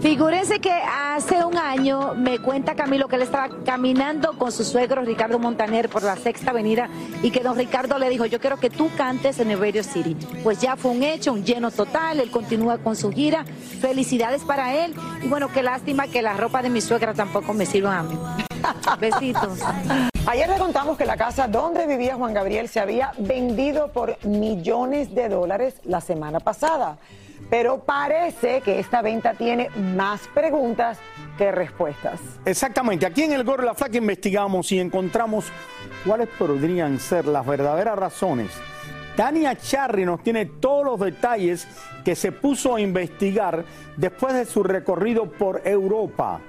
Figúrense 0.00 0.60
que 0.60 0.70
hace 0.70 1.42
un 1.44 1.56
año 1.56 2.14
me 2.14 2.38
cuenta 2.38 2.74
Camilo 2.76 3.08
que 3.08 3.16
él 3.16 3.22
estaba 3.22 3.48
caminando 3.64 4.34
con 4.38 4.52
su 4.52 4.62
suegro 4.62 5.02
Ricardo 5.02 5.38
Montaner 5.38 5.88
por 5.88 6.02
la 6.02 6.14
Sexta 6.16 6.50
Avenida 6.50 6.90
y 7.22 7.30
que 7.30 7.40
don 7.40 7.56
Ricardo 7.56 7.98
le 7.98 8.10
dijo, 8.10 8.26
yo 8.26 8.38
quiero 8.38 8.58
que 8.58 8.68
tú 8.68 8.90
cantes 8.98 9.40
en 9.40 9.50
el 9.50 9.58
Radio 9.58 9.82
City. 9.82 10.14
Pues 10.42 10.60
ya 10.60 10.76
fue 10.76 10.90
un 10.90 11.02
hecho, 11.02 11.32
un 11.32 11.42
lleno 11.42 11.70
total, 11.70 12.20
él 12.20 12.30
continúa 12.30 12.78
con 12.78 12.96
su 12.96 13.10
gira. 13.10 13.44
Felicidades 13.80 14.42
para 14.42 14.74
él. 14.84 14.94
Y 15.22 15.26
bueno, 15.26 15.48
qué 15.52 15.62
lástima 15.62 16.06
que 16.06 16.20
la 16.20 16.34
ropa 16.34 16.60
de 16.62 16.68
mi 16.68 16.82
suegra 16.82 17.14
tampoco 17.14 17.54
me 17.54 17.64
sirva 17.64 17.98
a 17.98 18.02
mí. 18.02 18.18
Besitos. 19.00 19.58
Ayer 20.26 20.48
le 20.48 20.56
contamos 20.56 20.96
que 20.96 21.04
la 21.04 21.18
casa 21.18 21.48
donde 21.48 21.86
vivía 21.86 22.14
Juan 22.14 22.32
Gabriel 22.32 22.68
se 22.68 22.80
había 22.80 23.12
vendido 23.18 23.88
por 23.92 24.16
millones 24.24 25.14
de 25.14 25.28
dólares 25.28 25.74
la 25.84 26.00
semana 26.00 26.40
pasada. 26.40 26.96
Pero 27.50 27.80
parece 27.80 28.62
que 28.62 28.78
esta 28.78 29.02
venta 29.02 29.34
tiene 29.34 29.68
más 29.76 30.22
preguntas 30.32 30.98
que 31.36 31.52
respuestas. 31.52 32.20
Exactamente, 32.46 33.04
aquí 33.04 33.24
en 33.24 33.32
el 33.32 33.44
Gorro 33.44 33.64
la 33.64 33.74
Flaca 33.74 33.98
investigamos 33.98 34.72
y 34.72 34.80
encontramos 34.80 35.44
cuáles 36.06 36.28
podrían 36.28 36.98
ser 37.00 37.26
las 37.26 37.44
verdaderas 37.44 37.98
razones. 37.98 38.50
Tania 39.16 39.54
Charri 39.56 40.06
nos 40.06 40.22
tiene 40.22 40.46
todos 40.46 40.86
los 40.86 41.00
detalles 41.00 41.68
que 42.02 42.16
se 42.16 42.32
puso 42.32 42.74
a 42.74 42.80
investigar 42.80 43.62
después 43.98 44.32
de 44.32 44.46
su 44.46 44.62
recorrido 44.62 45.30
por 45.30 45.60
Europa. 45.66 46.40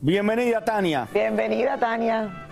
Bienvenida, 0.00 0.64
Tania. 0.64 1.08
Bienvenida, 1.12 1.76
Tania. 1.76 2.47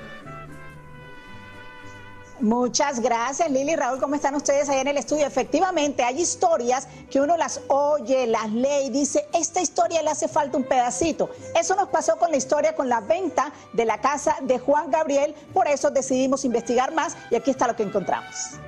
Muchas 2.41 3.01
gracias, 3.01 3.51
Lili 3.51 3.73
y 3.73 3.77
Raúl. 3.77 3.99
¿Cómo 3.99 4.15
están 4.15 4.35
ustedes 4.35 4.69
ahí 4.69 4.81
en 4.81 4.89
el 4.89 4.99
estudio? 4.99 5.27
Efectivamente, 5.27 6.03
hay 6.03 6.21
historias 6.21 6.87
que 7.11 7.21
uno 7.21 7.37
las 7.37 7.63
oye, 7.69 8.27
las 8.27 8.51
lee 8.53 8.87
y 8.87 8.91
dice, 8.91 9.27
esta 9.33 9.63
historia 9.63 10.03
le 10.03 10.11
hace 10.11 10.29
falta 10.29 10.59
un 10.59 10.65
pedacito. 10.65 11.31
Eso 11.59 11.75
nos 11.77 11.89
pasó 11.89 12.17
con 12.19 12.31
la 12.31 12.37
historia, 12.37 12.75
con 12.75 12.89
la 12.89 13.01
venta 13.01 13.53
de 13.73 13.87
la 13.87 14.01
casa 14.01 14.37
de 14.43 14.59
Juan 14.59 14.91
Gabriel. 14.91 15.35
Por 15.55 15.67
eso 15.67 15.91
decidimos 15.91 16.45
investigar 16.45 16.93
más 16.93 17.17
y 17.31 17.37
aquí 17.37 17.51
está 17.51 17.67
lo 17.67 17.75
que 17.75 17.85
encontramos. 17.85 18.61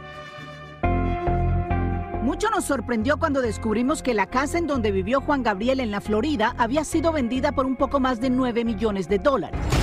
Mucho 2.22 2.50
nos 2.50 2.64
sorprendió 2.64 3.18
cuando 3.18 3.40
descubrimos 3.40 4.02
que 4.02 4.12
la 4.12 4.26
casa 4.26 4.58
en 4.58 4.66
donde 4.66 4.92
vivió 4.92 5.20
Juan 5.20 5.42
Gabriel 5.42 5.80
en 5.80 5.90
la 5.90 6.00
Florida 6.00 6.54
había 6.58 6.84
sido 6.84 7.12
vendida 7.12 7.52
por 7.52 7.66
un 7.66 7.76
poco 7.76 8.00
más 8.00 8.20
de 8.20 8.30
9 8.30 8.64
millones 8.64 9.08
de 9.08 9.18
dólares. 9.18 9.77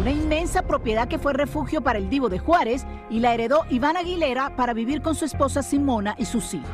Una 0.00 0.12
inmensa 0.12 0.62
propiedad 0.62 1.08
que 1.08 1.18
fue 1.18 1.34
refugio 1.34 1.82
para 1.82 1.98
el 1.98 2.08
divo 2.08 2.30
de 2.30 2.38
Juárez 2.38 2.86
y 3.10 3.20
la 3.20 3.34
heredó 3.34 3.66
Iván 3.68 3.98
Aguilera 3.98 4.56
para 4.56 4.72
vivir 4.72 5.02
con 5.02 5.14
su 5.14 5.26
esposa 5.26 5.62
Simona 5.62 6.14
y 6.16 6.24
sus 6.24 6.54
hijos. 6.54 6.70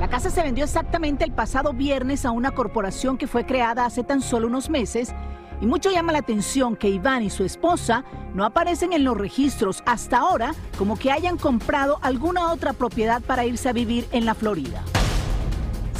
La 0.00 0.08
casa 0.08 0.30
se 0.30 0.42
vendió 0.42 0.64
exactamente 0.64 1.22
el 1.22 1.32
pasado 1.32 1.74
viernes 1.74 2.24
a 2.24 2.30
una 2.30 2.52
corporación 2.52 3.18
que 3.18 3.26
fue 3.26 3.44
creada 3.44 3.84
hace 3.84 4.04
tan 4.04 4.22
solo 4.22 4.46
unos 4.46 4.70
meses 4.70 5.14
y 5.60 5.66
mucho 5.66 5.90
llama 5.90 6.12
la 6.12 6.20
atención 6.20 6.76
que 6.76 6.88
Iván 6.88 7.24
y 7.24 7.28
su 7.28 7.44
esposa 7.44 8.04
no 8.32 8.46
aparecen 8.46 8.94
en 8.94 9.04
los 9.04 9.18
registros 9.18 9.82
hasta 9.84 10.16
ahora 10.16 10.54
como 10.78 10.98
que 10.98 11.12
hayan 11.12 11.36
comprado 11.36 11.98
alguna 12.00 12.52
otra 12.52 12.72
propiedad 12.72 13.20
para 13.20 13.44
irse 13.44 13.68
a 13.68 13.74
vivir 13.74 14.08
en 14.12 14.24
la 14.24 14.34
Florida. 14.34 14.82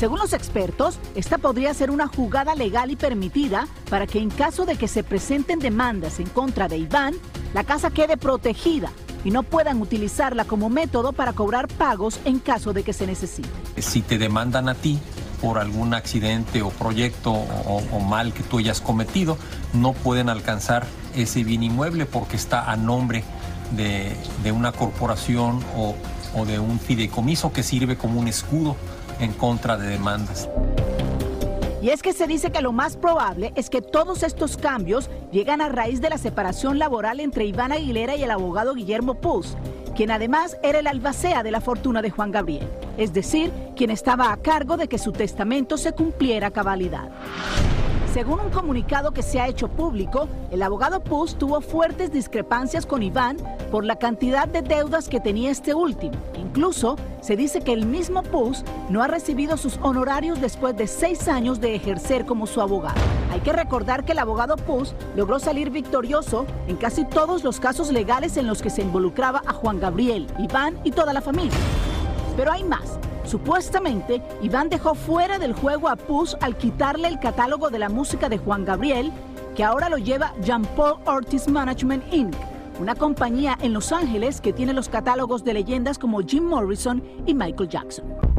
Según 0.02 0.18
los 0.18 0.32
expertos, 0.32 0.98
esta 1.14 1.38
podría 1.38 1.72
ser 1.74 1.92
una 1.92 2.08
jugada 2.08 2.56
legal 2.56 2.90
y 2.90 2.96
permitida 2.96 3.68
para 3.88 4.08
que 4.08 4.18
en 4.18 4.30
caso 4.30 4.64
de 4.64 4.74
que 4.74 4.88
se 4.88 5.04
presenten 5.04 5.60
demandas 5.60 6.18
en 6.18 6.28
contra 6.28 6.66
de 6.66 6.76
Iván, 6.76 7.14
la 7.54 7.62
casa 7.62 7.88
quede 7.90 8.16
protegida 8.16 8.90
y 9.24 9.30
no 9.30 9.44
puedan 9.44 9.80
utilizarla 9.80 10.44
como 10.44 10.70
método 10.70 11.12
para 11.12 11.34
cobrar 11.34 11.68
pagos 11.68 12.18
en 12.24 12.40
caso 12.40 12.72
de 12.72 12.82
que 12.82 12.92
se 12.92 13.06
necesite. 13.06 13.48
Si 13.78 14.02
te 14.02 14.18
demandan 14.18 14.68
a 14.68 14.74
ti 14.74 14.98
por 15.40 15.60
algún 15.60 15.94
accidente 15.94 16.62
o 16.62 16.70
proyecto 16.70 17.30
o, 17.32 18.00
mal 18.00 18.32
que 18.32 18.42
tú 18.42 18.58
hayas 18.58 18.80
cometido, 18.80 19.38
no 19.72 19.92
pueden 19.92 20.28
alcanzar 20.28 20.84
ese 21.14 21.44
bien 21.44 21.62
inmueble 21.62 22.06
porque 22.06 22.34
está 22.34 22.72
a 22.72 22.76
nombre 22.76 23.22
de, 23.76 24.50
una 24.50 24.72
corporación 24.72 25.60
o, 25.76 25.94
o 26.34 26.44
de 26.44 26.58
un 26.58 26.80
fideicomiso 26.80 27.52
que 27.52 27.62
sirve 27.62 27.96
como 27.96 28.18
un 28.18 28.26
escudo 28.26 28.76
en 29.22 29.32
contra 29.32 29.76
de 29.78 29.88
demandas. 29.88 30.48
Y 31.80 31.90
es 31.90 32.02
que 32.02 32.12
se 32.12 32.26
dice 32.26 32.52
que 32.52 32.62
lo 32.62 32.72
más 32.72 32.96
probable 32.96 33.52
es 33.56 33.68
que 33.68 33.82
todos 33.82 34.22
estos 34.22 34.56
cambios 34.56 35.10
llegan 35.32 35.60
a 35.60 35.68
raíz 35.68 36.00
de 36.00 36.10
la 36.10 36.18
separación 36.18 36.78
laboral 36.78 37.18
entre 37.18 37.44
Iván 37.44 37.72
Aguilera 37.72 38.14
y 38.14 38.22
el 38.22 38.30
abogado 38.30 38.74
Guillermo 38.74 39.14
Puz, 39.14 39.56
quien 39.96 40.10
además 40.10 40.56
era 40.62 40.78
el 40.78 40.86
albacea 40.86 41.42
de 41.42 41.50
la 41.50 41.60
fortuna 41.60 42.00
de 42.00 42.10
Juan 42.10 42.30
Gabriel, 42.30 42.68
es 42.98 43.12
decir, 43.12 43.52
quien 43.74 43.90
estaba 43.90 44.32
a 44.32 44.36
cargo 44.36 44.76
de 44.76 44.88
que 44.88 44.98
su 44.98 45.12
testamento 45.12 45.76
se 45.76 45.92
cumpliera 45.92 46.48
a 46.48 46.50
cabalidad. 46.52 47.08
Según 48.12 48.40
un 48.40 48.50
comunicado 48.50 49.12
que 49.12 49.22
se 49.22 49.40
ha 49.40 49.48
hecho 49.48 49.68
público, 49.68 50.28
el 50.50 50.60
abogado 50.60 51.02
Puz 51.02 51.34
tuvo 51.34 51.62
fuertes 51.62 52.12
discrepancias 52.12 52.84
con 52.84 53.02
Iván 53.02 53.38
por 53.70 53.86
la 53.86 53.96
cantidad 53.96 54.46
de 54.46 54.60
deudas 54.60 55.08
que 55.08 55.18
tenía 55.18 55.50
este 55.50 55.72
último. 55.72 56.12
Incluso 56.36 56.96
se 57.22 57.36
dice 57.36 57.62
que 57.62 57.72
el 57.72 57.86
mismo 57.86 58.22
Puz 58.22 58.64
no 58.90 59.02
ha 59.02 59.06
recibido 59.06 59.56
sus 59.56 59.78
honorarios 59.80 60.42
después 60.42 60.76
de 60.76 60.88
seis 60.88 61.26
años 61.26 61.58
de 61.58 61.74
ejercer 61.74 62.26
como 62.26 62.46
su 62.46 62.60
abogado. 62.60 63.00
Hay 63.32 63.40
que 63.40 63.54
recordar 63.54 64.04
que 64.04 64.12
el 64.12 64.18
abogado 64.18 64.56
Puz 64.56 64.94
logró 65.16 65.38
salir 65.38 65.70
victorioso 65.70 66.44
en 66.68 66.76
casi 66.76 67.06
todos 67.06 67.42
los 67.44 67.60
casos 67.60 67.90
legales 67.90 68.36
en 68.36 68.46
los 68.46 68.60
que 68.60 68.68
se 68.68 68.82
involucraba 68.82 69.40
a 69.46 69.54
Juan 69.54 69.80
Gabriel, 69.80 70.26
Iván 70.38 70.78
y 70.84 70.90
toda 70.90 71.14
la 71.14 71.22
familia. 71.22 71.56
Pero 72.36 72.52
hay 72.52 72.62
más. 72.62 72.98
Supuestamente, 73.32 74.20
Iván 74.42 74.68
dejó 74.68 74.94
fuera 74.94 75.38
del 75.38 75.54
juego 75.54 75.88
a 75.88 75.96
Puss 75.96 76.36
al 76.42 76.54
quitarle 76.54 77.08
el 77.08 77.18
catálogo 77.18 77.70
de 77.70 77.78
la 77.78 77.88
música 77.88 78.28
de 78.28 78.36
Juan 78.36 78.66
Gabriel, 78.66 79.10
que 79.56 79.64
ahora 79.64 79.88
lo 79.88 79.96
lleva 79.96 80.34
Jean 80.42 80.66
Paul 80.76 81.00
Ortiz 81.06 81.48
Management 81.48 82.04
Inc., 82.12 82.34
una 82.78 82.94
compañía 82.94 83.56
en 83.62 83.72
Los 83.72 83.90
Ángeles 83.90 84.42
que 84.42 84.52
tiene 84.52 84.74
los 84.74 84.90
catálogos 84.90 85.44
de 85.44 85.54
leyendas 85.54 85.98
como 85.98 86.20
Jim 86.20 86.44
Morrison 86.44 87.02
y 87.24 87.32
Michael 87.32 87.70
Jackson. 87.70 88.31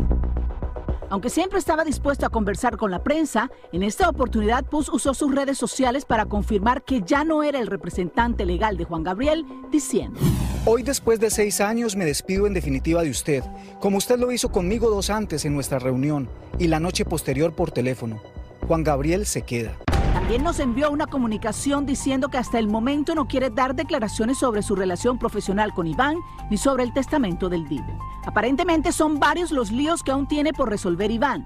Aunque 1.14 1.30
siempre 1.30 1.60
estaba 1.60 1.84
dispuesto 1.84 2.26
a 2.26 2.30
conversar 2.30 2.76
con 2.76 2.90
la 2.90 3.04
prensa, 3.04 3.52
en 3.72 3.84
esta 3.84 4.10
oportunidad 4.10 4.66
Puss 4.66 4.90
usó 4.90 5.14
sus 5.14 5.32
redes 5.32 5.60
sociales 5.60 6.06
para 6.06 6.26
confirmar 6.26 6.82
que 6.82 7.04
ya 7.04 7.24
no 7.24 7.44
era 7.44 7.60
el 7.60 7.68
representante 7.68 8.48
legal 8.48 8.78
de 8.78 8.86
Juan 8.86 9.04
Gabriel, 9.04 9.46
diciendo... 9.72 10.20
Hoy 10.66 10.82
después 10.82 11.20
de 11.20 11.30
seis 11.30 11.62
años 11.62 11.96
me 11.96 12.06
despido 12.06 12.48
en 12.48 12.56
definitiva 12.56 13.04
de 13.04 13.12
usted, 13.12 13.44
como 13.80 13.98
usted 13.98 14.18
lo 14.18 14.32
hizo 14.32 14.52
conmigo 14.52 14.90
dos 14.90 15.12
antes 15.12 15.46
en 15.46 15.54
nuestra 15.54 15.78
reunión 15.78 16.30
y 16.58 16.66
la 16.66 16.80
noche 16.80 17.06
posterior 17.06 17.54
por 17.54 17.70
teléfono. 17.70 18.20
Juan 18.68 18.84
Gabriel 18.84 19.28
se 19.28 19.44
queda. 19.44 19.78
También 20.24 20.44
nos 20.46 20.62
envió 20.62 20.90
una 20.90 21.06
comunicación 21.06 21.86
diciendo 21.86 22.30
que 22.30 22.38
hasta 22.38 22.58
el 22.58 22.70
momento 22.70 23.14
no 23.14 23.28
quiere 23.28 23.50
dar 23.50 23.76
declaraciones 23.76 24.38
sobre 24.38 24.64
su 24.64 24.74
relación 24.74 25.18
profesional 25.20 25.74
con 25.74 25.86
Iván 25.86 26.16
ni 26.50 26.56
sobre 26.56 26.84
el 26.84 26.94
testamento 26.94 27.50
del 27.50 27.68
Divo. 27.68 28.00
Aparentemente 28.26 28.94
son 28.94 29.20
varios 29.20 29.52
los 29.52 29.70
líos 29.70 30.02
que 30.02 30.12
aún 30.12 30.26
tiene 30.26 30.54
por 30.54 30.70
resolver 30.70 31.12
Iván. 31.12 31.44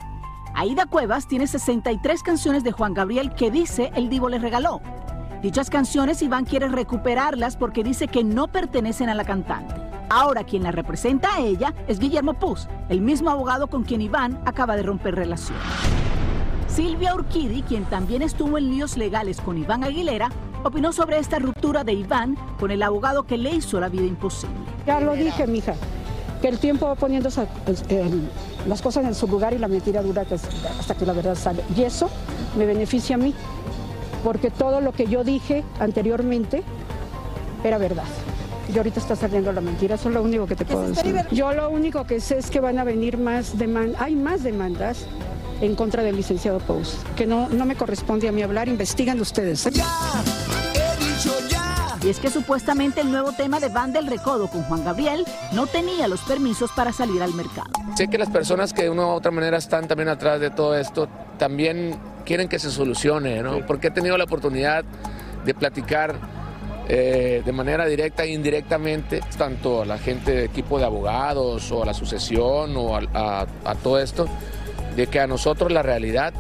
Aida 0.54 0.86
Cuevas 0.86 1.28
tiene 1.28 1.48
63 1.48 2.22
canciones 2.22 2.64
de 2.64 2.72
Juan 2.72 2.94
Gabriel 2.94 3.34
que 3.34 3.50
dice 3.50 3.92
el 3.96 4.10
Divo 4.10 4.30
le 4.30 4.38
regaló. 4.38 4.80
Dichas 5.42 5.72
canciones 5.72 6.22
Iván 6.22 6.46
quiere 6.46 6.68
recuperarlas 6.68 7.58
porque 7.58 7.84
dice 7.84 8.08
que 8.08 8.24
no 8.24 8.48
pertenecen 8.48 9.10
a 9.10 9.16
la 9.16 9.26
cantante. 9.26 9.74
Ahora 10.12 10.44
quien 10.44 10.62
la 10.62 10.72
representa 10.72 11.34
a 11.34 11.40
ella 11.40 11.74
es 11.88 11.98
Guillermo 11.98 12.36
Puz, 12.36 12.68
el 12.90 13.02
mismo 13.02 13.32
abogado 13.32 13.66
con 13.66 13.84
quien 13.84 14.02
Iván 14.02 14.40
acaba 14.46 14.76
de 14.76 14.84
romper 14.84 15.16
relación. 15.16 15.58
Silvia 16.68 17.16
Urquidi, 17.16 17.62
quien 17.64 17.86
también 17.86 18.22
estuvo 18.22 18.58
en 18.58 18.70
líos 18.70 18.98
legales 18.98 19.42
con 19.42 19.58
Iván 19.58 19.84
Aguilera, 19.84 20.30
opinó 20.64 20.92
sobre 20.92 21.18
esta 21.18 21.40
ruptura 21.40 21.84
de 21.84 21.94
Iván 21.94 22.38
con 22.60 22.72
el 22.72 22.84
abogado 22.84 23.24
que 23.24 23.38
le 23.38 23.52
hizo 23.52 23.80
la 23.80 23.90
vida 23.90 24.06
imposible. 24.06 24.56
Ya 24.86 25.00
lo 25.00 25.14
dije, 25.14 25.48
mija, 25.48 25.76
que 26.42 26.48
el 26.48 26.60
tiempo 26.60 26.88
va 26.88 26.96
poniendo 26.96 27.30
pues, 27.66 27.84
las 28.68 28.82
cosas 28.82 29.06
en 29.06 29.16
su 29.16 29.28
lugar 29.28 29.54
y 29.54 29.58
la 29.58 29.68
mentira 29.68 30.02
dura 30.02 30.26
hasta 30.80 30.96
que 30.96 31.06
la 31.06 31.14
verdad 31.14 31.36
sale. 31.36 31.64
Y 31.76 31.84
eso 31.84 32.10
me 32.58 32.66
beneficia 32.66 33.16
a 33.16 33.20
mí 33.20 33.34
porque 34.24 34.52
todo 34.52 34.82
lo 34.82 34.92
que 34.92 35.08
yo 35.08 35.24
dije 35.24 35.64
anteriormente 35.80 36.64
era 37.64 37.78
verdad. 37.78 38.04
Y 38.74 38.78
ahorita 38.78 39.00
está 39.00 39.16
saliendo 39.16 39.54
la 39.54 39.62
mentira, 39.62 39.96
eso 39.96 40.10
es 40.10 40.16
lo 40.16 40.22
único 40.22 40.46
que 40.46 40.56
te 40.56 40.66
puedo 40.66 40.90
decir. 40.90 41.26
Yo 41.32 41.54
lo 41.54 41.70
único 41.70 42.06
que 42.06 42.20
sé 42.20 42.38
es 42.38 42.50
que 42.50 42.60
van 42.60 42.78
a 42.78 42.84
venir 42.84 43.18
más 43.18 43.58
demandas, 43.58 44.02
hay 44.02 44.16
más 44.16 44.44
demandas 44.44 45.06
en 45.62 45.76
contra 45.76 46.04
del 46.04 46.16
licenciado 46.16 46.60
Pous, 46.60 46.98
que 47.16 47.26
no, 47.26 47.50
no 47.50 47.66
me 47.66 47.76
corresponde 47.76 48.28
a 48.28 48.32
mí 48.32 48.42
hablar, 48.42 48.68
investigan 48.68 49.20
ustedes. 49.20 49.66
¿eh? 49.68 49.72
Y 52.04 52.10
es 52.10 52.20
que 52.20 52.30
supuestamente 52.30 53.02
el 53.02 53.12
nuevo 53.12 53.32
tema 53.32 53.60
de 53.60 53.70
Van 53.70 53.92
del 53.92 54.08
Recodo 54.08 54.48
con 54.48 54.64
Juan 54.64 54.86
Gabriel 54.86 55.26
no 55.54 55.68
tenía 55.68 56.08
los 56.08 56.22
permisos 56.22 56.72
para 56.72 56.94
salir 56.94 57.22
al 57.24 57.34
mercado. 57.34 57.70
Sé 57.96 58.08
que 58.08 58.18
las 58.18 58.30
personas 58.30 58.72
que 58.72 58.84
de 58.84 58.90
una 58.90 59.08
u 59.08 59.10
otra 59.10 59.32
manera 59.32 59.58
están 59.58 59.88
también 59.88 60.10
atrás 60.10 60.40
de 60.40 60.52
todo 60.52 60.78
esto 60.78 61.10
también 61.38 61.98
quieren 62.24 62.48
que 62.48 62.60
se 62.60 62.70
solucione, 62.70 63.42
¿no? 63.42 63.66
Porque 63.66 63.88
he 63.88 63.92
tenido 63.92 64.18
la 64.18 64.26
oportunidad 64.26 64.86
de 65.46 65.54
platicar 65.54 66.16
eh, 66.88 67.42
de 67.44 67.52
manera 67.52 67.86
directa 67.86 68.24
e 68.24 68.32
indirectamente, 68.32 69.22
tanto 69.38 69.82
a 69.82 69.86
la 69.86 69.98
gente 69.98 70.32
de 70.32 70.46
equipo 70.46 70.80
de 70.80 70.86
abogados 70.86 71.72
o 71.72 71.84
a 71.84 71.86
la 71.86 71.94
sucesión 71.94 72.76
o 72.78 72.96
a 72.96 73.76
todo 73.82 74.00
esto, 74.00 74.28
de 74.98 75.08
que 75.08 75.20
a 75.20 75.28
nosotros 75.28 75.72
la 75.72 75.84
realidad 75.84 76.34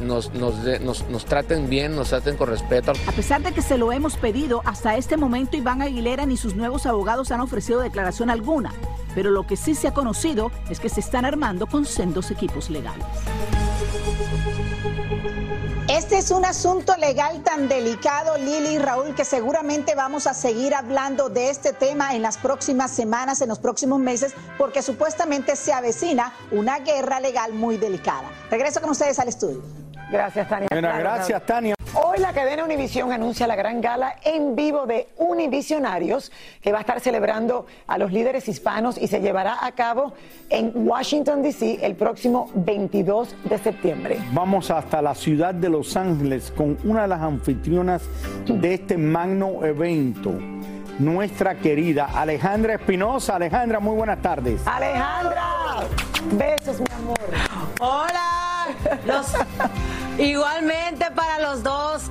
nos, 0.00 0.32
nos, 0.32 1.24
traten 1.24 1.68
bien, 1.68 1.96
nos 1.96 2.10
traten 2.10 2.36
con 2.36 2.48
respeto. 2.48 2.92
A 3.06 3.12
pesar 3.12 3.42
de 3.42 3.52
que 3.52 3.62
se 3.62 3.76
lo 3.76 3.92
hemos 3.92 4.16
pedido, 4.16 4.62
hasta 4.64 4.96
este 4.96 5.16
momento 5.16 5.56
Iván 5.56 5.82
Aguilera 5.82 6.24
ni 6.24 6.36
sus 6.36 6.54
nuevos 6.54 6.86
abogados 6.86 7.32
han 7.32 7.40
ofrecido 7.40 7.80
declaración 7.80 8.30
alguna. 8.30 8.72
Pero 9.14 9.30
lo 9.30 9.46
que 9.46 9.56
sí 9.56 9.74
se 9.74 9.88
ha 9.88 9.94
conocido 9.94 10.52
es 10.70 10.78
que 10.78 10.88
se 10.88 11.00
están 11.00 11.24
armando 11.24 11.66
con 11.66 11.84
sendos 11.84 12.30
equipos 12.30 12.70
legales. 12.70 13.06
Este 15.96 16.18
es 16.18 16.30
un 16.30 16.44
asunto 16.44 16.94
legal 16.98 17.42
tan 17.42 17.68
delicado, 17.68 18.36
Lili 18.36 18.74
y 18.74 18.78
Raúl, 18.78 19.14
que 19.14 19.24
seguramente 19.24 19.94
vamos 19.94 20.26
a 20.26 20.34
seguir 20.34 20.74
hablando 20.74 21.30
de 21.30 21.48
este 21.48 21.72
tema 21.72 22.14
en 22.14 22.20
las 22.20 22.36
próximas 22.36 22.90
semanas, 22.90 23.40
en 23.40 23.48
los 23.48 23.58
próximos 23.58 23.98
meses, 23.98 24.34
porque 24.58 24.82
supuestamente 24.82 25.56
se 25.56 25.72
avecina 25.72 26.34
una 26.50 26.80
guerra 26.80 27.18
legal 27.18 27.54
muy 27.54 27.78
delicada. 27.78 28.30
Regreso 28.50 28.82
con 28.82 28.90
ustedes 28.90 29.18
al 29.18 29.28
estudio. 29.28 29.62
Gracias, 30.10 30.46
Tania. 30.46 30.68
gracias, 30.70 31.46
Tania. 31.46 31.75
Hoy 31.98 32.18
la 32.18 32.34
cadena 32.34 32.62
Univisión 32.62 33.10
anuncia 33.10 33.46
la 33.46 33.56
gran 33.56 33.80
gala 33.80 34.16
en 34.22 34.54
vivo 34.54 34.84
de 34.84 35.08
Univisionarios 35.16 36.30
que 36.60 36.70
va 36.70 36.78
a 36.78 36.80
estar 36.82 37.00
celebrando 37.00 37.64
a 37.86 37.96
los 37.96 38.12
líderes 38.12 38.48
hispanos 38.48 38.98
y 38.98 39.06
se 39.06 39.20
llevará 39.20 39.64
a 39.64 39.72
cabo 39.72 40.12
en 40.50 40.72
Washington, 40.74 41.42
D.C. 41.42 41.78
el 41.80 41.94
próximo 41.94 42.50
22 42.54 43.34
de 43.44 43.58
septiembre. 43.58 44.18
Vamos 44.32 44.70
hasta 44.70 45.00
la 45.00 45.14
ciudad 45.14 45.54
de 45.54 45.70
Los 45.70 45.96
Ángeles 45.96 46.52
con 46.54 46.76
una 46.84 47.02
de 47.02 47.08
las 47.08 47.22
anfitrionas 47.22 48.02
de 48.46 48.74
este 48.74 48.98
magno 48.98 49.64
evento 49.64 50.34
nuestra 50.98 51.54
querida 51.56 52.10
Alejandra 52.14 52.74
Espinosa. 52.74 53.36
Alejandra, 53.36 53.80
muy 53.80 53.96
buenas 53.96 54.20
tardes. 54.20 54.60
Alejandra, 54.66 55.86
besos, 56.32 56.78
mi 56.78 56.86
amor. 56.94 57.18
Hola. 57.80 58.26
Igualmente 60.18 61.10
para 61.14 61.38
los 61.40 61.62
dos, 61.62 62.02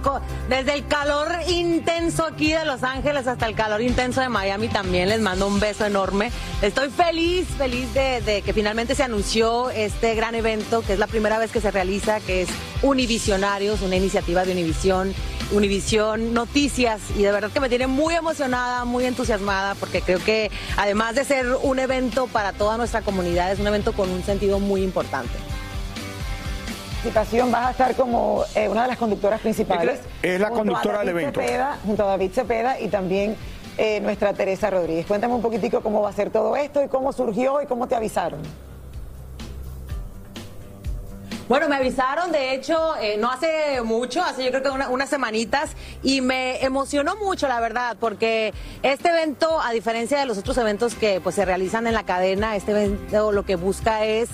desde 0.49 0.73
el 0.73 0.87
calor 0.87 1.31
intenso 1.47 2.25
aquí 2.25 2.51
de 2.53 2.65
Los 2.65 2.83
Ángeles 2.83 3.27
hasta 3.27 3.47
el 3.47 3.55
calor 3.55 3.81
intenso 3.81 4.21
de 4.21 4.29
Miami 4.29 4.67
también 4.67 5.09
les 5.09 5.19
mando 5.19 5.47
un 5.47 5.59
beso 5.59 5.85
enorme. 5.85 6.31
Estoy 6.61 6.89
feliz, 6.89 7.47
feliz 7.57 7.93
de, 7.93 8.41
que 8.45 8.53
finalmente 8.53 8.95
se 8.95 9.03
anunció 9.03 9.69
este 9.69 10.15
gran 10.15 10.35
evento, 10.35 10.81
que 10.81 10.93
es 10.93 10.99
la 10.99 11.07
primera 11.07 11.39
vez 11.39 11.51
que 11.51 11.61
se 11.61 11.71
realiza, 11.71 12.19
que 12.19 12.43
es 12.43 12.49
Univisionarios, 12.81 13.81
una 13.81 13.95
iniciativa 13.95 14.45
de 14.45 14.51
Univisión. 14.51 15.13
Univisión 15.51 16.33
Noticias 16.33 17.01
y 17.15 17.21
de 17.21 17.31
verdad 17.31 17.51
que 17.51 17.59
me 17.59 17.69
tiene 17.69 17.85
muy 17.85 18.15
emocionada, 18.15 18.83
muy 18.83 19.05
entusiasmada 19.05 19.75
porque 19.75 20.01
creo 20.01 20.17
que 20.17 20.49
además 20.75 21.13
de 21.13 21.23
ser 21.23 21.45
un 21.61 21.77
evento 21.77 22.25
para 22.25 22.51
toda 22.51 22.77
nuestra 22.77 23.03
comunidad 23.03 23.51
es 23.51 23.59
un 23.59 23.67
evento 23.67 23.93
con 23.93 24.09
un 24.09 24.23
sentido 24.23 24.59
muy 24.59 24.81
importante 24.81 25.54
vas 27.13 27.67
a 27.67 27.71
estar 27.71 27.95
como 27.95 28.43
eh, 28.55 28.67
una 28.69 28.83
de 28.83 28.87
las 28.89 28.97
conductoras 28.97 29.39
principales. 29.41 29.99
Es 30.21 30.39
la 30.39 30.49
conductora 30.49 30.99
del 30.99 31.09
evento. 31.09 31.41
junto 31.85 32.03
a 32.03 32.07
David 32.07 32.31
Cepeda 32.33 32.79
y 32.79 32.87
también 32.87 33.35
eh, 33.77 33.99
nuestra 34.01 34.33
Teresa 34.33 34.69
Rodríguez. 34.69 35.05
Cuéntame 35.05 35.33
un 35.33 35.41
poquitico 35.41 35.81
cómo 35.81 36.01
va 36.01 36.09
a 36.09 36.13
ser 36.13 36.29
todo 36.29 36.55
esto 36.55 36.83
y 36.83 36.87
cómo 36.87 37.11
surgió 37.13 37.61
y 37.61 37.65
cómo 37.65 37.87
te 37.87 37.95
avisaron. 37.95 38.39
Bueno, 41.47 41.69
me 41.69 41.75
avisaron, 41.75 42.31
de 42.31 42.55
hecho, 42.55 42.95
eh, 42.99 43.17
no 43.19 43.29
hace 43.29 43.79
mucho, 43.83 44.23
hace 44.23 44.43
yo 44.43 44.49
creo 44.49 44.63
que 44.63 44.69
una- 44.71 44.89
unas 44.89 45.09
semanitas, 45.09 45.73
y 46.01 46.21
me 46.21 46.63
emocionó 46.65 47.15
mucho, 47.17 47.47
la 47.47 47.59
verdad, 47.59 47.97
porque 47.99 48.51
este 48.81 49.09
evento, 49.09 49.61
a 49.61 49.69
diferencia 49.71 50.17
de 50.17 50.25
los 50.25 50.39
otros 50.39 50.57
eventos 50.57 50.95
que 50.95 51.21
pues 51.21 51.35
se 51.35 51.45
realizan 51.45 51.85
en 51.85 51.93
la 51.93 52.01
cadena, 52.03 52.55
este 52.55 52.71
evento 52.71 53.31
lo 53.31 53.45
que 53.45 53.57
busca 53.57 54.05
es 54.05 54.29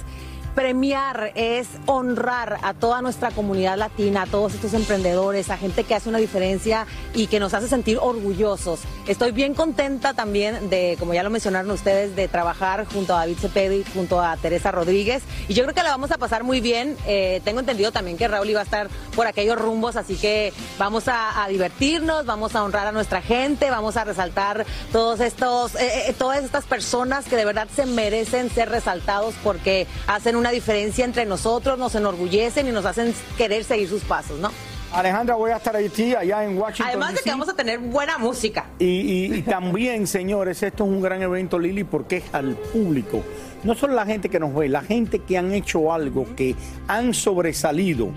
premiar, 0.56 1.32
es 1.36 1.68
honrar 1.86 2.58
a 2.64 2.74
toda 2.74 3.02
nuestra 3.02 3.32
comunidad 3.32 3.78
latina, 3.78 4.24
a 4.24 4.26
todos 4.26 4.54
estos 4.54 4.74
emprendedores, 4.74 5.50
a 5.50 5.58
gente 5.58 5.84
que 5.84 5.96
hace 5.96 6.10
una 6.10 6.18
diferencia 6.18 6.86
y 7.14 7.28
que 7.28 7.40
nos 7.40 7.54
hace 7.54 7.68
sentir 7.68 7.98
orgullosos. 8.02 8.82
Estoy 9.08 9.32
bien 9.32 9.54
contenta 9.54 10.14
también 10.14 10.70
de, 10.70 10.96
como 11.00 11.14
ya 11.14 11.24
lo 11.24 11.30
mencionaron 11.30 11.72
ustedes, 11.72 12.16
de 12.16 12.28
trabajar 12.28 12.86
junto 12.86 13.16
a 13.16 13.20
David 13.20 13.38
Cepeda 13.38 13.76
y 13.76 13.84
junto 13.84 14.22
a 14.22 14.38
Teresa 14.38 14.72
Rodríguez. 14.72 15.24
Y 15.48 15.54
yo 15.54 15.64
creo 15.64 15.74
que 15.74 15.84
la 15.84 15.90
vamos 15.90 16.12
a 16.12 16.18
pasar 16.18 16.44
muy 16.44 16.62
bien. 16.62 16.96
Eh, 17.08 17.42
tengo 17.44 17.60
entendido 17.60 17.92
también 17.92 18.18
que 18.18 18.28
Raúl 18.28 18.50
iba 18.50 18.60
a 18.60 18.64
estar 18.64 18.90
por 19.16 19.28
aquellos 19.28 19.58
rumbos, 19.58 19.96
así 19.96 20.16
que 20.16 20.54
vamos 20.78 21.06
a, 21.08 21.46
divertirnos, 21.50 22.26
vamos 22.26 22.56
a 22.56 22.64
honrar 22.64 22.88
a 22.88 22.92
nuestra 22.92 23.22
gente, 23.22 23.70
vamos 23.70 23.98
a 23.98 24.04
resaltar 24.04 24.66
todos 24.92 25.20
estos, 25.20 25.76
eh, 25.76 26.10
eh, 26.10 26.16
todas 26.18 26.44
estas 26.44 26.66
personas 26.66 27.26
que 27.26 27.36
de 27.36 27.46
verdad 27.46 27.68
se 27.76 27.86
merecen 27.86 28.50
ser 28.50 28.70
resaltados 28.70 29.34
porque 29.44 29.88
hacen 30.08 30.36
una 30.42 30.52
diferencia 30.52 31.06
entre 31.06 31.26
nosotros, 31.26 31.78
nos 31.80 31.96
enorgullecen 31.96 32.68
y 32.68 32.72
nos 32.72 32.86
hacen 32.86 33.14
querer 33.38 33.64
seguir 33.64 33.88
sus 33.88 34.02
pasos, 34.04 34.40
¿no? 34.40 34.52
Alejandra, 34.92 35.36
voy 35.36 35.52
a 35.52 35.56
estar 35.58 35.74
allí, 35.74 36.14
allá 36.16 36.44
en 36.44 36.58
Washington. 36.58 36.88
Además 36.90 37.14
de 37.14 37.22
que 37.22 37.30
vamos 37.30 37.48
a 37.48 37.54
tener 37.54 37.80
buena 37.80 38.18
música. 38.18 38.66
Y, 38.78 38.86
y- 38.86 39.34
y 39.36 39.42
también, 39.44 40.06
señores, 40.06 40.62
esto 40.64 40.84
es 40.84 40.90
un 40.90 41.00
gran 41.02 41.22
evento, 41.22 41.58
Lili, 41.58 41.86
porque 41.86 42.18
es 42.18 42.24
al 42.34 42.56
público. 42.56 43.24
No 43.64 43.74
solo 43.76 43.94
la 43.94 44.06
gente 44.06 44.28
que 44.28 44.40
nos 44.40 44.54
ve, 44.54 44.68
la 44.68 44.82
gente 44.82 45.20
que 45.20 45.38
han 45.38 45.54
hecho 45.54 45.94
algo, 45.94 46.26
que 46.36 46.56
han 46.90 47.14
sobresalido 47.14 48.10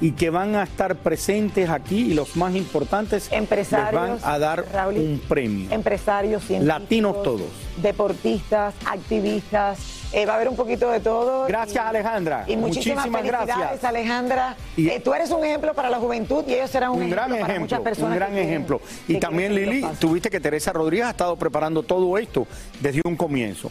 y 0.00 0.12
que 0.12 0.30
van 0.30 0.54
a 0.56 0.62
estar 0.64 0.96
presentes 0.96 1.68
aquí 1.68 2.10
y 2.10 2.14
los 2.14 2.36
más 2.36 2.54
importantes 2.54 3.30
les 3.30 3.70
van 3.92 4.18
a 4.22 4.38
dar 4.38 4.64
Raúl, 4.72 4.94
un 4.96 5.22
premio. 5.28 5.70
Empresarios, 5.70 6.42
científicos, 6.44 6.80
Latinos 6.80 7.22
todos. 7.22 7.42
deportistas, 7.76 8.74
activistas. 8.86 9.78
eh, 10.12 10.26
va 10.26 10.32
a 10.32 10.36
haber 10.36 10.48
un 10.48 10.56
poquito 10.56 10.90
de 10.90 10.98
todo. 10.98 11.46
Gracias, 11.46 11.84
Y- 11.84 11.88
Alejandra. 11.88 12.44
Y 12.48 12.56
muchísimas, 12.56 13.06
Muchísimas 13.06 13.46
gracias. 13.46 13.84
Alejandra. 13.84 14.56
Y- 14.76 14.88
Eh, 14.88 14.98
tú 15.04 15.14
eres 15.14 15.30
un 15.30 15.44
ejemplo 15.44 15.72
para 15.72 15.88
la 15.88 15.98
juventud 15.98 16.42
y 16.48 16.54
ellos 16.54 16.68
serán 16.68 16.90
un, 16.90 17.02
Un 17.02 17.10
gran 17.10 17.26
ejemplo 17.26 17.46
para 17.46 17.60
muchas 17.60 17.72
ejemplo, 17.78 17.84
personas. 17.90 18.12
un 18.14 18.16
gran 18.18 18.32
que 18.34 18.42
ejemplo. 18.42 18.80
que 19.06 19.12
Y 19.12 19.20
también, 19.20 19.54
Lili, 19.54 19.86
tuviste 20.00 20.28
que 20.28 20.40
Teresa 20.40 20.72
Rodríguez 20.72 21.06
ha 21.06 21.10
estado 21.10 21.36
preparando 21.36 21.84
todo 21.84 22.18
esto 22.18 22.44
desde 22.80 23.02
un 23.04 23.14
comienzo. 23.14 23.70